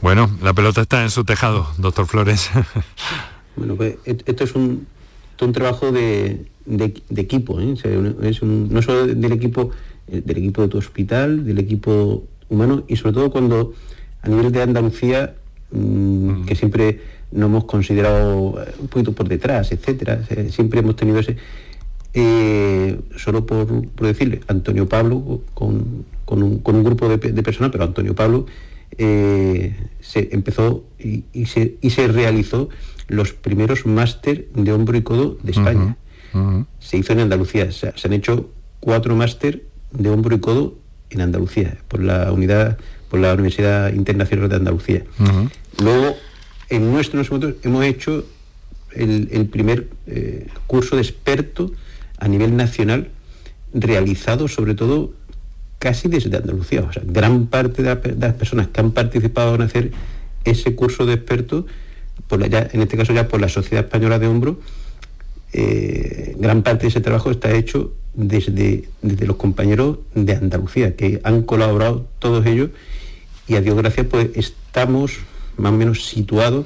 [0.00, 2.50] Bueno, la pelota está en su tejado, doctor Flores.
[3.56, 4.86] bueno, pues esto es un,
[5.52, 6.46] trabajo de,
[7.16, 7.74] equipo, ¿eh?
[8.22, 9.70] es no solo del equipo,
[10.08, 13.72] eh, del equipo de tu hospital, del equipo humano y sobre todo cuando
[14.22, 15.34] a nivel de Andalucía,
[15.72, 17.00] mm, que siempre
[17.32, 21.36] nos hemos considerado eh, un poquito por detrás, etcétera, siempre hemos tenido ese.
[23.16, 23.66] solo por,
[24.00, 28.46] decirle, Antonio Pablo con, un, grupo de, de personas, pero Antonio Pablo
[28.98, 32.68] eh, se empezó y, se, realizó
[33.08, 35.96] los primeros máster de hombro y codo de España.
[36.78, 37.70] Se hizo en Andalucía.
[37.72, 38.50] Se, han hecho
[38.80, 40.74] cuatro máster de hombro y codo
[41.10, 42.78] en Andalucía, por la unidad,
[43.10, 45.04] por la Universidad Internacional de Andalucía.
[45.82, 46.16] Luego,
[46.68, 48.24] en nuestro nosotros hemos hecho
[48.94, 51.72] el, primer eh, curso de experto
[52.18, 53.08] a nivel nacional
[53.72, 55.12] realizado sobre todo
[55.78, 56.82] casi desde Andalucía.
[56.82, 59.90] O sea, gran parte de, las personas que han participado en hacer
[60.44, 61.64] ese curso de expertos,
[62.28, 64.60] por en este caso ya por la Sociedad Española de Hombro,
[65.52, 71.20] eh, gran parte de ese trabajo está hecho desde, desde los compañeros de Andalucía, que
[71.24, 72.70] han colaborado todos ellos
[73.50, 75.18] y a Dios gracias pues estamos
[75.56, 76.64] más o menos situados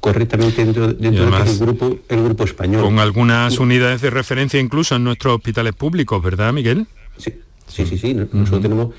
[0.00, 2.82] correctamente dentro, dentro del grupo, el grupo español.
[2.82, 6.86] Con algunas unidades de referencia incluso en nuestros hospitales públicos, ¿verdad, Miguel?
[7.18, 7.34] Sí,
[7.72, 8.14] Sí, sí, sí.
[8.14, 8.94] Nosotros tenemos,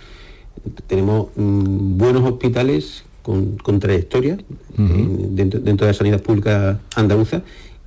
[0.88, 7.44] tenemos mm, buenos hospitales con, trayectoria eh, dentro, de la sanidad pública andaluza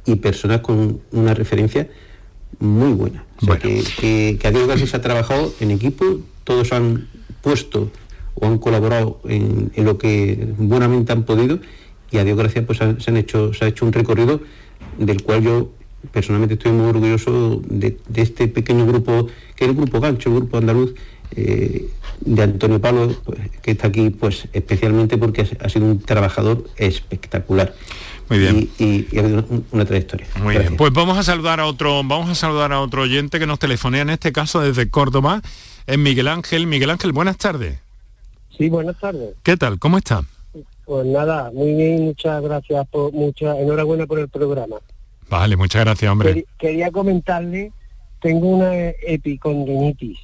[0.06, 1.88] y personas con una referencia
[2.60, 3.24] muy buena.
[3.42, 7.08] O sea, que, a Dios gracias ha trabajado en equipo, todos han
[7.42, 7.90] puesto
[8.36, 11.58] o han colaborado en, lo que buenamente han podido
[12.10, 14.40] y a Dios gracias pues se, han hecho, se ha hecho un recorrido
[14.98, 15.70] del cual yo
[16.12, 19.26] personalmente estoy muy orgulloso de, este pequeño grupo,
[19.56, 20.94] que es el grupo Gancho, el grupo andaluz,
[21.34, 21.88] eh,
[22.20, 27.74] de Antonio Pablo, pues, que está aquí pues especialmente porque ha, sido un trabajador espectacular.
[28.28, 28.68] Muy bien.
[28.78, 30.26] Y, ha habido una, trayectoria.
[30.42, 30.76] Muy bien.
[30.76, 34.02] Pues vamos a saludar a otro, vamos a saludar a otro oyente que nos telefonea
[34.02, 35.42] en este caso desde Córdoba,
[35.86, 36.66] es Miguel Ángel.
[36.66, 37.85] Miguel Ángel, buenas tardes.
[38.56, 39.34] Sí, buenas tardes.
[39.42, 39.78] ¿Qué tal?
[39.78, 40.22] ¿Cómo está?
[40.84, 44.76] Pues nada, muy bien, muchas gracias por mucha, enhorabuena por el programa.
[45.28, 46.46] Vale, muchas gracias, hombre.
[46.58, 47.72] Quería comentarle,
[48.20, 50.18] tengo una epicondinitis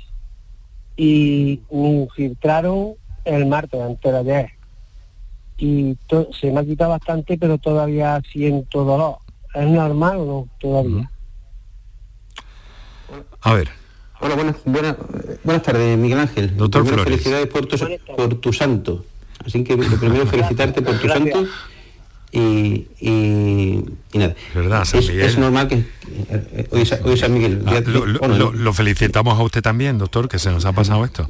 [0.96, 4.50] y me infiltraron el martes antes de ayer
[5.58, 5.96] y
[6.40, 9.18] se me ha quitado bastante, pero todavía siento dolor.
[9.54, 11.10] ¿Es normal o no todavía?
[13.42, 13.81] A ver.
[14.24, 14.56] Hola, buenas,
[15.42, 16.56] buenas, tardes, Miguel Ángel.
[16.56, 17.04] Doctor Flores.
[17.04, 17.76] Felicidades por tu,
[18.16, 19.04] por tu santo.
[19.44, 21.44] Así que lo primero felicitarte por tu santo
[22.30, 24.36] y, y, nada.
[24.94, 25.84] Es, normal que
[26.30, 27.64] eh, hoy, San Miguel.
[27.66, 31.28] Ah, lo, felicitamos a usted también, doctor, que se nos ha pasado esto.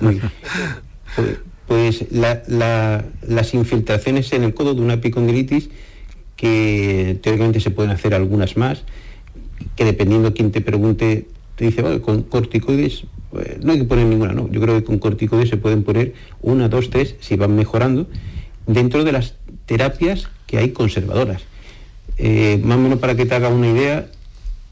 [0.00, 0.22] pues,
[1.66, 5.68] pues las infiltraciones en el codo de una epicondilitis,
[6.36, 8.84] que teóricamente se pueden hacer algunas más,
[9.76, 11.28] que dependiendo de quién te pregunte,
[11.58, 14.48] te dice, vale, con corticoides pues, no hay que poner ninguna, no.
[14.50, 18.06] Yo creo que con corticoides se pueden poner una, dos, tres, si van mejorando,
[18.66, 19.34] dentro de las
[19.66, 21.42] terapias que hay conservadoras.
[22.16, 24.06] Eh, más o menos para que te haga una idea,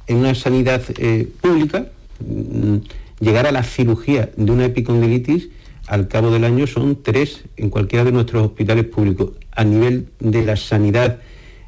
[0.07, 1.89] en una sanidad eh, pública,
[2.20, 2.76] mm,
[3.18, 5.49] llegar a la cirugía de una epicondilitis
[5.89, 9.32] al cabo del año son tres en cualquiera de nuestros hospitales públicos.
[9.53, 11.18] A nivel de la sanidad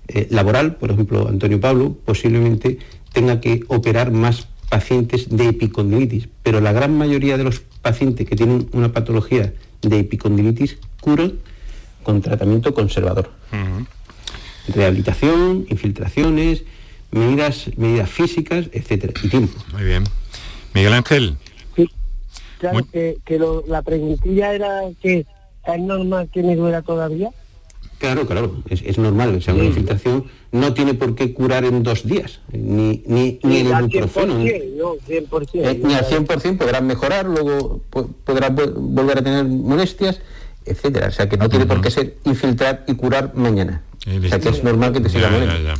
[0.09, 2.79] eh, laboral, por ejemplo, Antonio Pablo posiblemente
[3.12, 8.37] tenga que operar más pacientes de epicondilitis, pero la gran mayoría de los pacientes que
[8.37, 9.53] tienen una patología
[9.83, 11.35] de epicondilitis curan
[12.03, 13.31] con tratamiento conservador.
[14.69, 16.64] Rehabilitación, infiltraciones,
[17.11, 19.59] medidas, medidas físicas, etcétera, y tiempo.
[19.73, 20.05] Muy bien.
[20.75, 21.37] Miguel Ángel.
[22.59, 25.25] Claro, que, que lo- la preguntilla era que
[25.64, 27.31] es normal que me duela todavía.
[27.99, 31.82] Claro, claro, es, es normal, o sea, una infiltración no tiene por qué curar en
[31.82, 34.38] dos días, ni, ni, ni el al ibuprofeno.
[34.38, 35.49] 100%, no, 100%.
[35.55, 40.20] Eh, ni al 100% podrán mejorar, luego po- podrán vol- volver a tener molestias,
[40.64, 41.09] etcétera.
[41.09, 43.82] O sea, que no tiene por qué ser infiltrar y curar mañana.
[44.07, 45.74] O sea, que es normal que te siga Ya.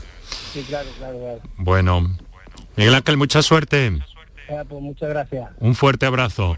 [0.53, 1.41] Sí, claro, claro, claro.
[1.57, 2.17] Bueno,
[2.77, 3.93] Miguel Ángel, mucha suerte.
[4.51, 5.51] Ya, pues muchas gracias.
[5.61, 6.57] Un fuerte abrazo.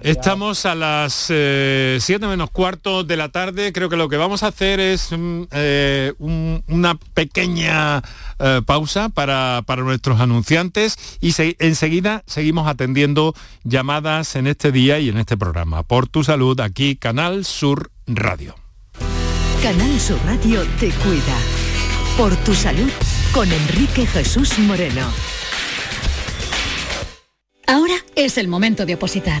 [0.00, 3.72] Estamos a las 7 menos cuarto de la tarde.
[3.72, 8.02] Creo que lo que vamos a hacer es mm, eh, un- una pequeña
[8.38, 14.98] eh, pausa para, para nuestros anunciantes y se- enseguida seguimos atendiendo llamadas en este día
[14.98, 15.82] y en este programa.
[15.84, 18.54] Por tu salud, aquí Canal Sur Radio.
[19.62, 21.36] Canal Sur Radio te cuida.
[22.18, 22.90] Por tu salud
[23.32, 25.08] con Enrique Jesús Moreno.
[27.66, 29.40] Ahora es el momento de opositar.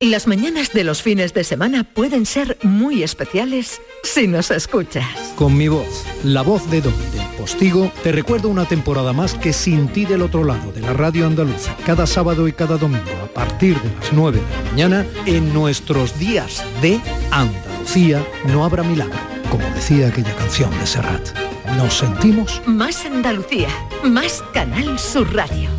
[0.00, 5.06] Las mañanas de los fines de semana pueden ser muy especiales si nos escuchas.
[5.36, 9.52] Con mi voz, la voz de Don del Postigo, te recuerdo una temporada más que
[9.52, 13.28] sin ti del otro lado de la radio andaluza, cada sábado y cada domingo a
[13.28, 19.18] partir de las 9 de la mañana, en nuestros días de Andalucía no habrá milagro,
[19.48, 21.28] como decía aquella canción de Serrat.
[21.76, 23.68] Nos sentimos Más Andalucía,
[24.02, 25.70] más Canal Sur Radio.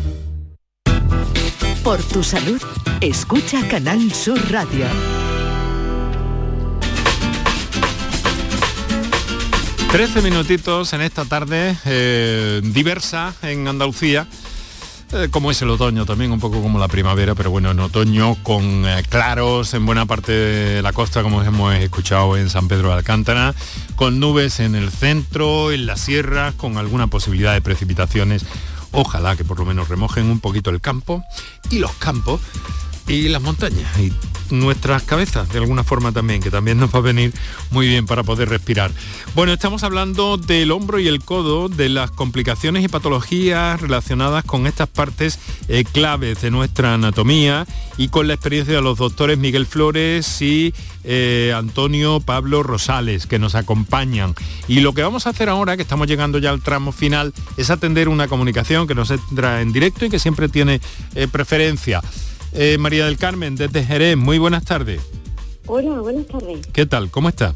[1.84, 2.60] Por tu salud,
[3.00, 4.86] escucha Canal Sur Radio.
[9.90, 14.26] Trece minutitos en esta tarde eh, diversa en Andalucía.
[15.12, 18.36] eh, como es el otoño también, un poco como la primavera, pero bueno, en otoño
[18.42, 22.88] con eh, claros en buena parte de la costa, como hemos escuchado en San Pedro
[22.88, 23.54] de Alcántara,
[23.94, 28.44] con nubes en el centro, en las sierras, con alguna posibilidad de precipitaciones.
[28.98, 31.22] Ojalá que por lo menos remojen un poquito el campo.
[31.68, 32.40] Y los campos
[33.08, 34.12] y las montañas y
[34.50, 37.32] nuestras cabezas de alguna forma también, que también nos va a venir
[37.70, 38.90] muy bien para poder respirar.
[39.34, 44.66] Bueno, estamos hablando del hombro y el codo, de las complicaciones y patologías relacionadas con
[44.66, 45.38] estas partes
[45.68, 50.74] eh, claves de nuestra anatomía y con la experiencia de los doctores Miguel Flores y
[51.04, 54.34] eh, Antonio Pablo Rosales, que nos acompañan.
[54.68, 57.70] Y lo que vamos a hacer ahora, que estamos llegando ya al tramo final, es
[57.70, 60.80] atender una comunicación que nos entra en directo y que siempre tiene
[61.14, 62.02] eh, preferencia.
[62.58, 65.02] Eh, María del Carmen, desde Jerez, muy buenas tardes.
[65.66, 66.66] Hola, buenas tardes.
[66.72, 67.10] ¿Qué tal?
[67.10, 67.54] ¿Cómo está?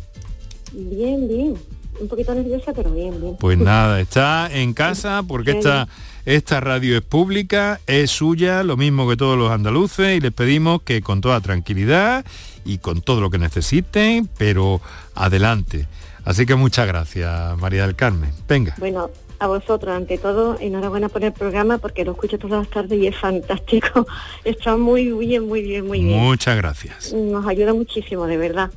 [0.72, 1.55] Bien, bien.
[1.98, 3.34] Un poquito nerviosa, pero bien, bien.
[3.40, 5.88] Pues nada, está en casa porque esta,
[6.26, 10.82] esta radio es pública, es suya, lo mismo que todos los andaluces, y les pedimos
[10.82, 12.26] que con toda tranquilidad
[12.66, 14.82] y con todo lo que necesiten, pero
[15.14, 15.86] adelante.
[16.26, 18.32] Así que muchas gracias, María del Carmen.
[18.46, 18.74] Venga.
[18.76, 19.11] Bueno,
[19.41, 23.07] a vosotros, ante todo, enhorabuena por el programa porque lo escucho todas las tardes y
[23.07, 24.07] es fantástico.
[24.45, 26.20] Está muy bien, muy bien, muy bien.
[26.20, 27.12] Muchas gracias.
[27.14, 28.70] Nos ayuda muchísimo, de verdad.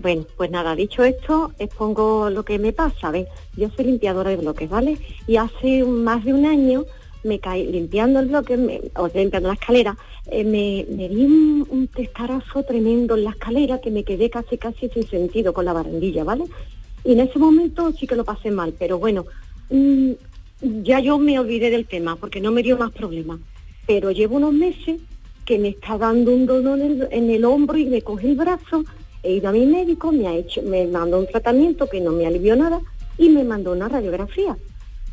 [0.00, 3.10] Bueno, pues nada, dicho esto, expongo lo que me pasa.
[3.10, 3.26] ¿ven?
[3.56, 4.98] Yo soy limpiadora de bloques, ¿vale?
[5.26, 6.84] Y hace más de un año
[7.24, 9.96] me caí limpiando el bloque, me- o limpiando la escalera,
[10.30, 14.56] eh, me, me di un, un testarazo tremendo en la escalera que me quedé casi
[14.58, 16.44] casi sin sentido con la barandilla, ¿vale?
[17.04, 19.24] Y en ese momento sí que lo pasé mal, pero bueno,
[19.70, 20.10] mm,
[20.82, 23.40] ya yo me olvidé del tema porque no me dio más problemas.
[23.86, 25.00] Pero llevo unos meses
[25.44, 26.78] que me está dando un dolor
[27.10, 28.84] en el, hombro y me coge el brazo.
[29.22, 32.26] He ido a mi médico, me ha hecho, me mandó un tratamiento que no me
[32.26, 32.80] alivió nada
[33.18, 34.56] y me mandó una radiografía.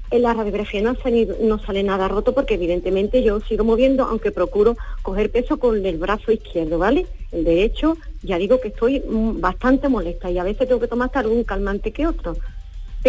[0.10, 4.32] En la radiografía no, salido- no sale nada roto porque evidentemente yo sigo moviendo, aunque
[4.32, 7.08] procuro coger peso con el brazo izquierdo, ¿vale?
[7.32, 11.10] El derecho, ya digo que estoy mm, bastante molesta y a veces tengo que tomar
[11.14, 12.38] algún calmante que otro.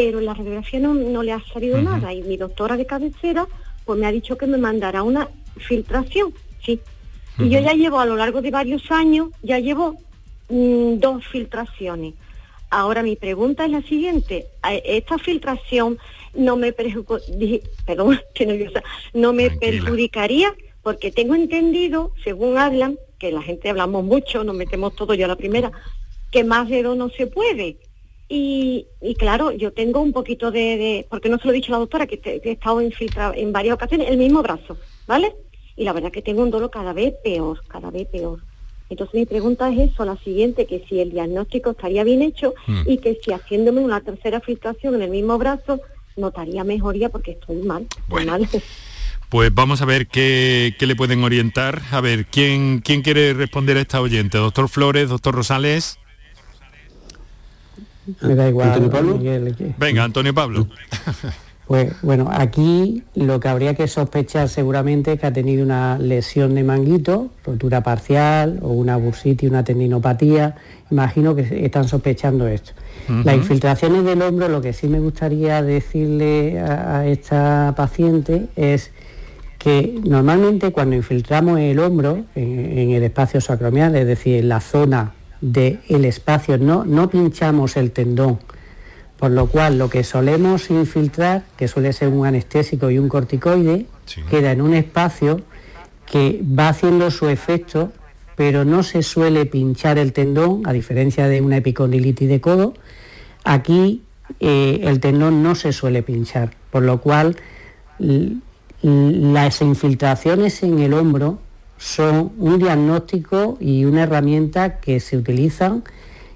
[0.00, 3.46] Pero en la radiografía no, no le ha salido nada y mi doctora de cabecera
[3.84, 6.32] pues me ha dicho que me mandará una filtración,
[6.64, 6.80] sí.
[7.38, 9.96] Y yo ya llevo a lo largo de varios años, ya llevo
[10.50, 12.14] mm, dos filtraciones.
[12.70, 15.98] Ahora mi pregunta es la siguiente, ¿a- ¿esta filtración
[16.34, 17.18] no me perjudica,
[17.86, 18.82] perdón, estoy nerviosa,
[19.14, 20.54] no me perjudicaría?
[20.82, 25.28] Porque tengo entendido, según hablan, que la gente hablamos mucho, nos metemos todo yo a
[25.28, 25.72] la primera,
[26.30, 27.78] que más de dos no se puede.
[28.28, 31.72] Y, y claro, yo tengo un poquito de, de- porque no se lo he dicho
[31.72, 34.76] a la doctora, que, te- que he estado infiltrada en varias ocasiones, el mismo brazo,
[35.06, 35.34] ¿vale?
[35.76, 38.40] Y la verdad que tengo un dolor cada vez peor, cada vez peor.
[38.90, 42.82] Entonces mi pregunta es eso, la siguiente, que si el diagnóstico estaría bien hecho Mm.
[42.86, 45.80] y que si haciéndome una tercera filtración en el mismo brazo
[46.16, 48.48] notaría mejoría porque estoy mal, estoy mal.
[49.30, 51.82] Pues vamos a ver qué, qué le pueden orientar.
[51.92, 54.38] A ver, ¿quién, ¿quién quiere responder a esta oyente?
[54.38, 55.98] Doctor Flores, doctor Rosales.
[58.22, 58.68] Me da igual.
[58.68, 59.16] ¿Antonio Pablo?
[59.18, 60.66] Miguel, que- Venga, Antonio Pablo.
[61.66, 66.54] Pues bueno, aquí lo que habría que sospechar seguramente es que ha tenido una lesión
[66.54, 70.54] de manguito, rotura parcial o una bursitis, una tendinopatía.
[70.90, 72.72] Imagino que están sospechando esto.
[73.08, 73.42] Las Ujú.
[73.42, 78.90] infiltraciones del hombro, lo que sí me gustaría decirle a, a esta paciente es
[79.58, 84.60] que normalmente cuando infiltramos el hombro en, en el espacio sacromial, es decir, en la
[84.60, 88.38] zona del espacio, no, no pinchamos el tendón,
[89.18, 93.86] por lo cual lo que solemos infiltrar, que suele ser un anestésico y un corticoide,
[94.30, 95.42] queda en un espacio
[96.06, 97.92] que va haciendo su efecto,
[98.36, 102.74] pero no se suele pinchar el tendón, a diferencia de una epicondilitis de codo.
[103.44, 104.02] Aquí
[104.40, 107.36] eh, el tendón no se suele pinchar, por lo cual
[108.80, 111.40] las infiltraciones en el hombro
[111.78, 115.84] son un diagnóstico y una herramienta que se utilizan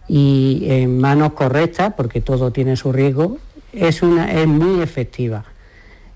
[0.08, 3.38] y en manos correctas, porque todo tiene su riesgo,
[3.72, 5.44] es, una, es muy efectiva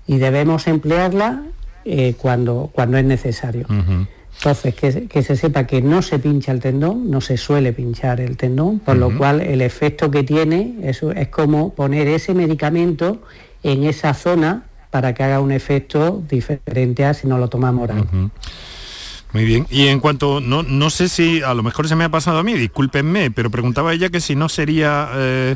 [0.07, 1.43] y debemos emplearla
[1.85, 3.67] eh, cuando, cuando es necesario.
[4.37, 8.21] Entonces, que, que se sepa que no se pincha el tendón, no se suele pinchar
[8.21, 13.21] el tendón, por lo cual el efecto que tiene es, es como poner ese medicamento
[13.63, 18.05] en esa zona para que haga un efecto diferente a si no lo tomamos oral.
[19.37, 19.67] Muy bien.
[19.69, 22.43] Y en cuanto, no, no sé si a lo mejor se me ha pasado a
[22.43, 25.09] mí, discúlpenme, pero preguntaba ella que si no sería...
[25.13, 25.55] eh,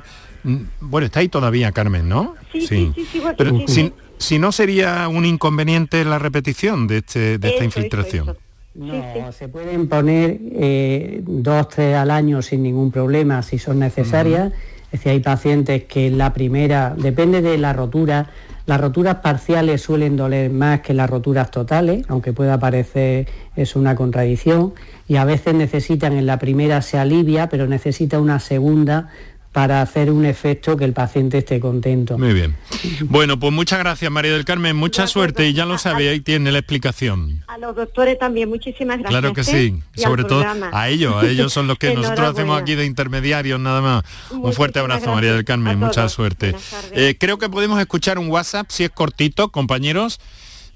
[0.79, 2.35] bueno, está ahí todavía Carmen, ¿no?
[2.51, 3.93] Sí, sí, sí, sigo aquí, Pero sí, si, sí.
[4.19, 8.37] si no sería un inconveniente la repetición de, este, de esta Eso, eso, infiltración.
[8.75, 14.53] No, se pueden poner eh, dos, tres al año sin ningún problema si son necesarias.
[14.91, 18.29] Es decir, hay pacientes que la primera, depende de la rotura,
[18.65, 23.95] las roturas parciales suelen doler más que las roturas totales, aunque pueda parecer es una
[23.95, 24.73] contradicción,
[25.07, 29.09] y a veces necesitan, en la primera se alivia, pero necesita una segunda
[29.51, 32.17] para hacer un efecto que el paciente esté contento.
[32.17, 32.55] Muy bien.
[33.03, 36.51] Bueno, pues muchas gracias María del Carmen, mucha suerte y ya lo sabe, ahí tiene
[36.51, 37.43] la explicación.
[37.47, 39.09] A los doctores también, muchísimas gracias.
[39.09, 39.43] Claro que ¿eh?
[39.43, 42.85] sí, al sobre todo a ellos, a ellos son los que nosotros hacemos aquí de
[42.85, 44.03] intermediarios nada más.
[44.31, 46.55] Un fuerte abrazo gracias María del Carmen, mucha suerte.
[46.93, 50.19] Eh, creo que podemos escuchar un WhatsApp, si es cortito, compañeros,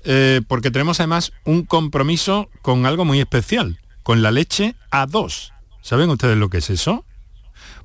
[0.04, 5.52] eh, porque tenemos además un compromiso con algo muy especial, con la leche A2.
[5.82, 7.06] ¿Saben ustedes lo que es eso?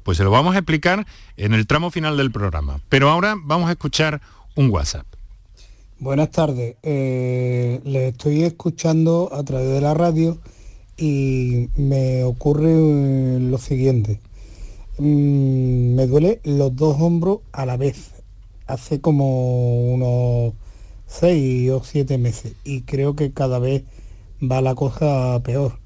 [0.02, 2.80] Pues se lo vamos a explicar en el tramo final del programa.
[2.88, 4.20] Pero ahora vamos a escuchar
[4.56, 5.06] un WhatsApp.
[5.98, 6.76] Buenas tardes.
[6.82, 10.38] Eh, le estoy escuchando a través de la radio
[10.96, 14.18] y me ocurre eh, lo siguiente.
[14.98, 18.12] Mm, me duele los dos hombros a la vez.
[18.66, 20.54] Hace como unos
[21.06, 23.82] seis o siete meses y creo que cada vez
[24.40, 25.78] va la cosa peor.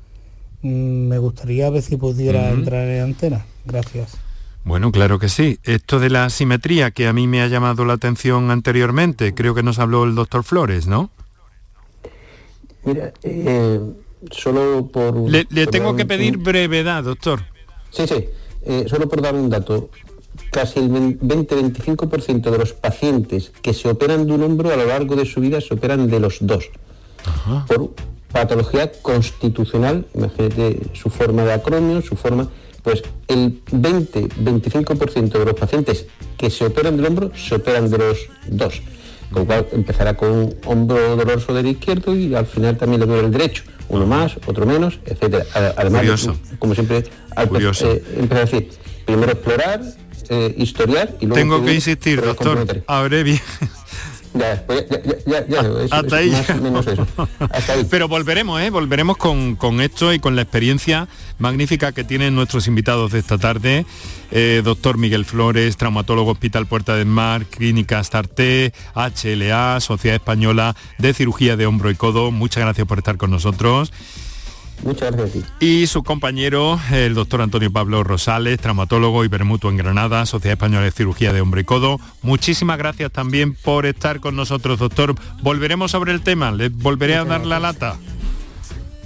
[0.63, 3.45] Mm, me gustaría ver si pudiera entrar en antena.
[3.65, 4.17] Gracias.
[4.65, 5.59] Bueno, claro que sí.
[5.65, 9.63] Esto de la simetría que a mí me ha llamado la atención anteriormente, creo que
[9.63, 11.11] nos habló el doctor Flores, ¿no?
[12.85, 13.81] Mira, eh,
[14.31, 15.17] solo por...
[15.31, 17.43] Le, le por tengo que pedir brevedad, doctor.
[17.91, 18.27] Sí, sí,
[18.63, 19.91] eh, solo por dar un dato.
[20.51, 25.15] Casi el 20-25% de los pacientes que se operan de un hombro a lo largo
[25.17, 26.71] de su vida se operan de los dos.
[27.67, 27.95] Por
[28.33, 32.49] patología constitucional, imagínate su forma de acromio, su forma,
[32.85, 36.07] pues el 20-25% de los pacientes
[36.37, 38.83] que se operan del hombro se operan de los dos.
[39.33, 43.07] Con lo cual empezará con un hombro doloroso del izquierdo y al final también le
[43.07, 43.65] duele el derecho.
[43.89, 45.45] Uno más, otro menos, etcétera.
[45.77, 46.37] Además, Curioso.
[46.59, 47.05] como siempre,
[47.35, 47.91] al Curioso.
[47.91, 48.71] eh, empezar a decir,
[49.07, 49.83] primero explorar,
[50.29, 51.35] eh, historiar y luego...
[51.35, 52.85] Tengo que insistir, doctor.
[52.87, 53.41] Habré bien.
[54.35, 56.31] Ya, ya, ya, ya, ya, eso, Hasta eso, ahí.
[56.31, 57.07] más o menos eso.
[57.39, 57.87] Hasta ahí.
[57.89, 58.71] Pero volveremos, ¿eh?
[58.71, 61.07] Volveremos con, con esto y con la experiencia
[61.39, 63.87] magnífica que tienen nuestros invitados de esta tarde.
[64.33, 71.15] Eh, doctor Miguel Flores, traumatólogo Hospital Puerta del Mar, Clínica Astarte, HLA, Sociedad Española de
[71.15, 72.33] Cirugía de Hombro y Codo.
[72.33, 73.93] Muchas gracias por estar con nosotros.
[74.83, 75.67] Muchas gracias a ti.
[75.67, 80.91] Y su compañero, el doctor Antonio Pablo Rosales, traumatólogo Ibermutuo en Granada, Sociedad Española de
[80.91, 81.99] Cirugía de Hombro y Codo.
[82.23, 85.15] Muchísimas gracias también por estar con nosotros, doctor.
[85.43, 87.97] Volveremos sobre el tema, le volveré a dar la lata,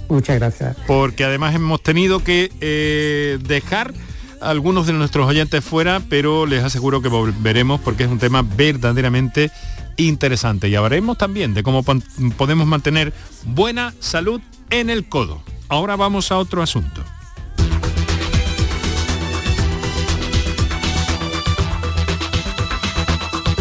[0.09, 0.75] Muchas gracias.
[0.87, 3.93] porque además hemos tenido que eh, dejar
[4.41, 8.41] a algunos de nuestros oyentes fuera, pero les aseguro que volveremos porque es un tema
[8.41, 9.51] verdaderamente
[9.97, 10.67] interesante.
[10.67, 13.13] Y hablaremos también de cómo podemos mantener
[13.45, 14.41] buena salud
[14.71, 15.41] en el codo.
[15.69, 17.03] Ahora vamos a otro asunto.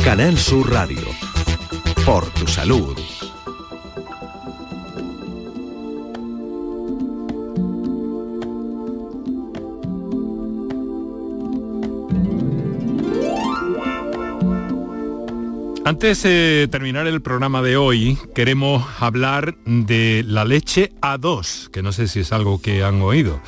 [0.03, 1.05] Canal Sur Radio.
[2.07, 2.97] Por tu salud.
[15.89, 21.93] Antes de terminar el programa de hoy, queremos hablar de la leche A2, que no
[21.93, 23.41] sé si es algo que han oído.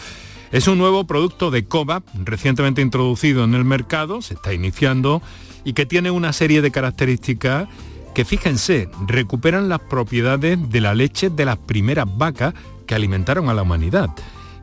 [0.50, 5.20] Es un nuevo producto de COVAP, recientemente introducido en el mercado, se está iniciando,
[5.64, 7.68] y que tiene una serie de características
[8.14, 12.54] que, fíjense, recuperan las propiedades de la leche de las primeras vacas
[12.86, 14.08] que alimentaron a la humanidad.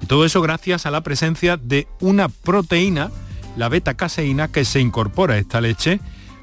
[0.02, 3.12] Y todo eso gracias a la presencia de una proteína,
[3.56, 6.00] la beta-caseína, que se incorpora a esta leche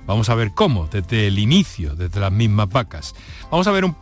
[0.07, 3.15] Vamos a ver cómo, desde el inicio, desde las mismas vacas.
[3.51, 3.97] Vamos a ver un-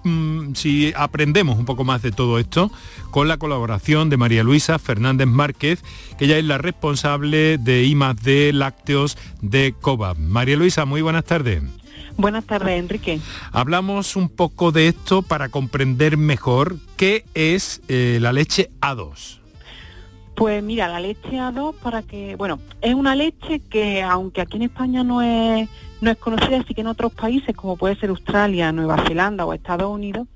[0.50, 2.70] mm, si aprendemos un poco más de todo esto
[3.10, 5.82] con la colaboración de María Luisa Fernández Márquez,
[6.18, 10.18] que ella es la responsable de I+D Lácteos de COVAP.
[10.18, 11.62] María Luisa, muy buenas tardes.
[12.16, 13.20] Buenas tardes, Enrique.
[13.52, 19.38] Hablamos un poco de esto para comprender mejor qué es eh, la leche A2.
[20.34, 24.62] Pues mira, la leche A2 para que, bueno, es una leche que aunque aquí en
[24.62, 25.68] España no es
[26.00, 29.52] no es conocida, sí que en otros países como puede ser Australia, Nueva Zelanda o
[29.52, 30.26] Estados Unidos,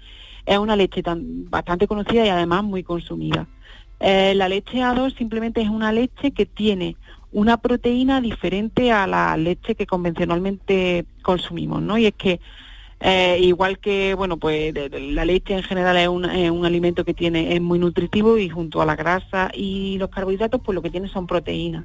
[0.46, 3.48] es una leche tan, bastante conocida y además muy consumida.
[3.98, 6.96] Eh, la leche A2 simplemente es una leche que tiene
[7.32, 11.98] una proteína diferente a la leche que convencionalmente consumimos, ¿no?
[11.98, 12.40] Y es que
[13.00, 16.64] eh, igual que, bueno, pues de- de- la leche en general es un, es un
[16.64, 20.74] alimento que tiene, es muy nutritivo y junto a la grasa y los carbohidratos, pues
[20.74, 21.84] lo que tiene son proteínas.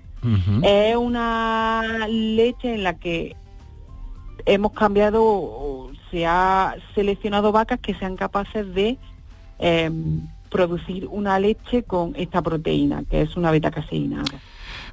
[0.63, 3.35] Es una leche en la que
[4.45, 8.97] hemos cambiado, se ha seleccionado vacas que sean capaces de
[9.59, 9.91] eh,
[10.49, 14.23] producir una leche con esta proteína, que es una beta-caseína.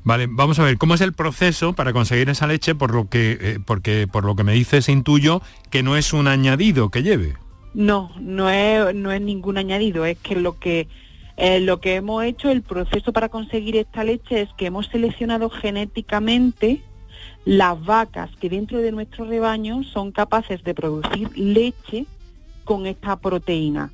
[0.09, 3.37] Vale, vamos a ver cómo es el proceso para conseguir esa leche, por lo que,
[3.43, 7.35] eh, porque por lo que me dices intuyo que no es un añadido que lleve.
[7.75, 10.89] No, no es, no es ningún añadido, es que lo que
[11.37, 15.51] eh, lo que hemos hecho, el proceso para conseguir esta leche es que hemos seleccionado
[15.51, 16.83] genéticamente
[17.45, 22.07] las vacas que dentro de nuestro rebaño son capaces de producir leche
[22.65, 23.91] con esta proteína,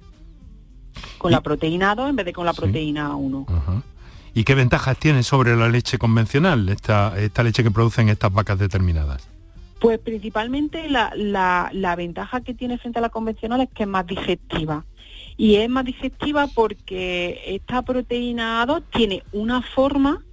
[1.19, 3.47] con la proteína 2 en vez de con la proteína 1.
[4.35, 8.59] ¿Y qué ventajas tiene sobre la leche convencional, esta, esta leche que producen estas vacas
[8.59, 9.28] determinadas?
[9.80, 14.07] Pues principalmente la, la, ventaja que tiene frente a la convencional es que es más
[14.07, 14.85] digestiva.
[15.37, 20.24] Y es más digestiva porque esta proteína A2 tiene una forma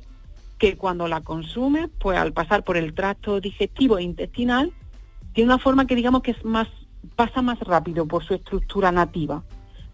[0.57, 4.71] que cuando la consumes, pues al pasar por el tracto digestivo e intestinal,
[5.33, 6.67] tiene una forma que digamos que es más,
[7.15, 9.43] pasa más rápido por su estructura nativa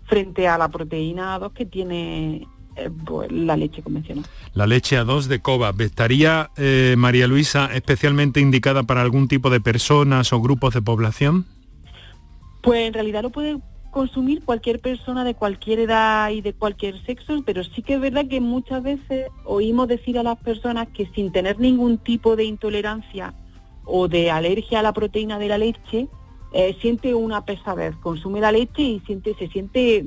[0.06, 2.48] frente a la proteína A2 que tiene
[2.78, 4.26] eh, pues, la leche convencional.
[4.54, 9.60] La leche A2 de COVAP, ¿estaría, eh, María Luisa, especialmente indicada para algún tipo de
[9.60, 11.46] personas o grupos de población?
[12.62, 13.58] Pues en realidad lo puede
[13.90, 18.28] consumir cualquier persona de cualquier edad y de cualquier sexo, pero sí que es verdad
[18.28, 23.34] que muchas veces oímos decir a las personas que sin tener ningún tipo de intolerancia
[23.86, 26.10] o de alergia a la proteína de la leche,
[26.54, 30.06] eh, siente una pesadez, consume la leche y siente, se siente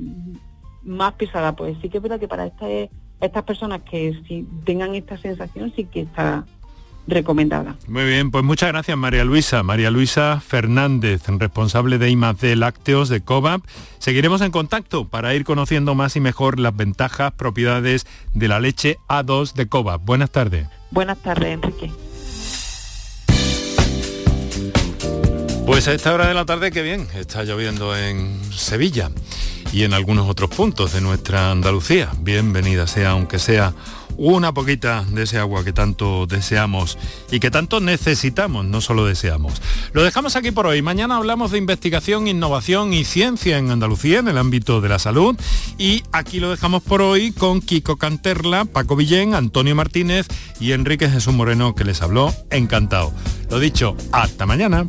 [0.83, 1.55] más pesada.
[1.55, 5.71] Pues sí que es verdad que para este- estas personas que si tengan esta sensación
[5.75, 6.45] sí que está
[7.07, 7.75] recomendada.
[7.87, 9.63] Muy bien, pues muchas gracias María Luisa.
[9.63, 13.63] María Luisa Fernández, responsable de I+D Lácteos de COVAP.
[13.97, 18.97] Seguiremos en contacto para ir conociendo más y mejor las ventajas, propiedades de la leche
[19.07, 20.03] A2 de COVAP.
[20.05, 20.67] Buenas tardes.
[20.91, 21.91] Buenas tardes, Enrique.
[25.65, 29.09] Pues a esta hora de la tarde, qué bien, está lloviendo en Sevilla
[29.71, 32.09] y en algunos otros puntos de nuestra Andalucía.
[32.19, 33.73] Bienvenida sea, aunque sea
[34.17, 36.97] una poquita de ese agua que tanto deseamos
[37.31, 39.61] y que tanto necesitamos, no solo deseamos.
[39.93, 40.81] Lo dejamos aquí por hoy.
[40.81, 45.35] Mañana hablamos de investigación, innovación y ciencia en Andalucía en el ámbito de la salud.
[45.77, 50.27] Y aquí lo dejamos por hoy con Kiko Canterla, Paco Villén, Antonio Martínez
[50.59, 52.33] y Enrique Jesús Moreno que les habló.
[52.49, 53.13] Encantado.
[53.49, 54.85] Lo dicho, hasta mañana.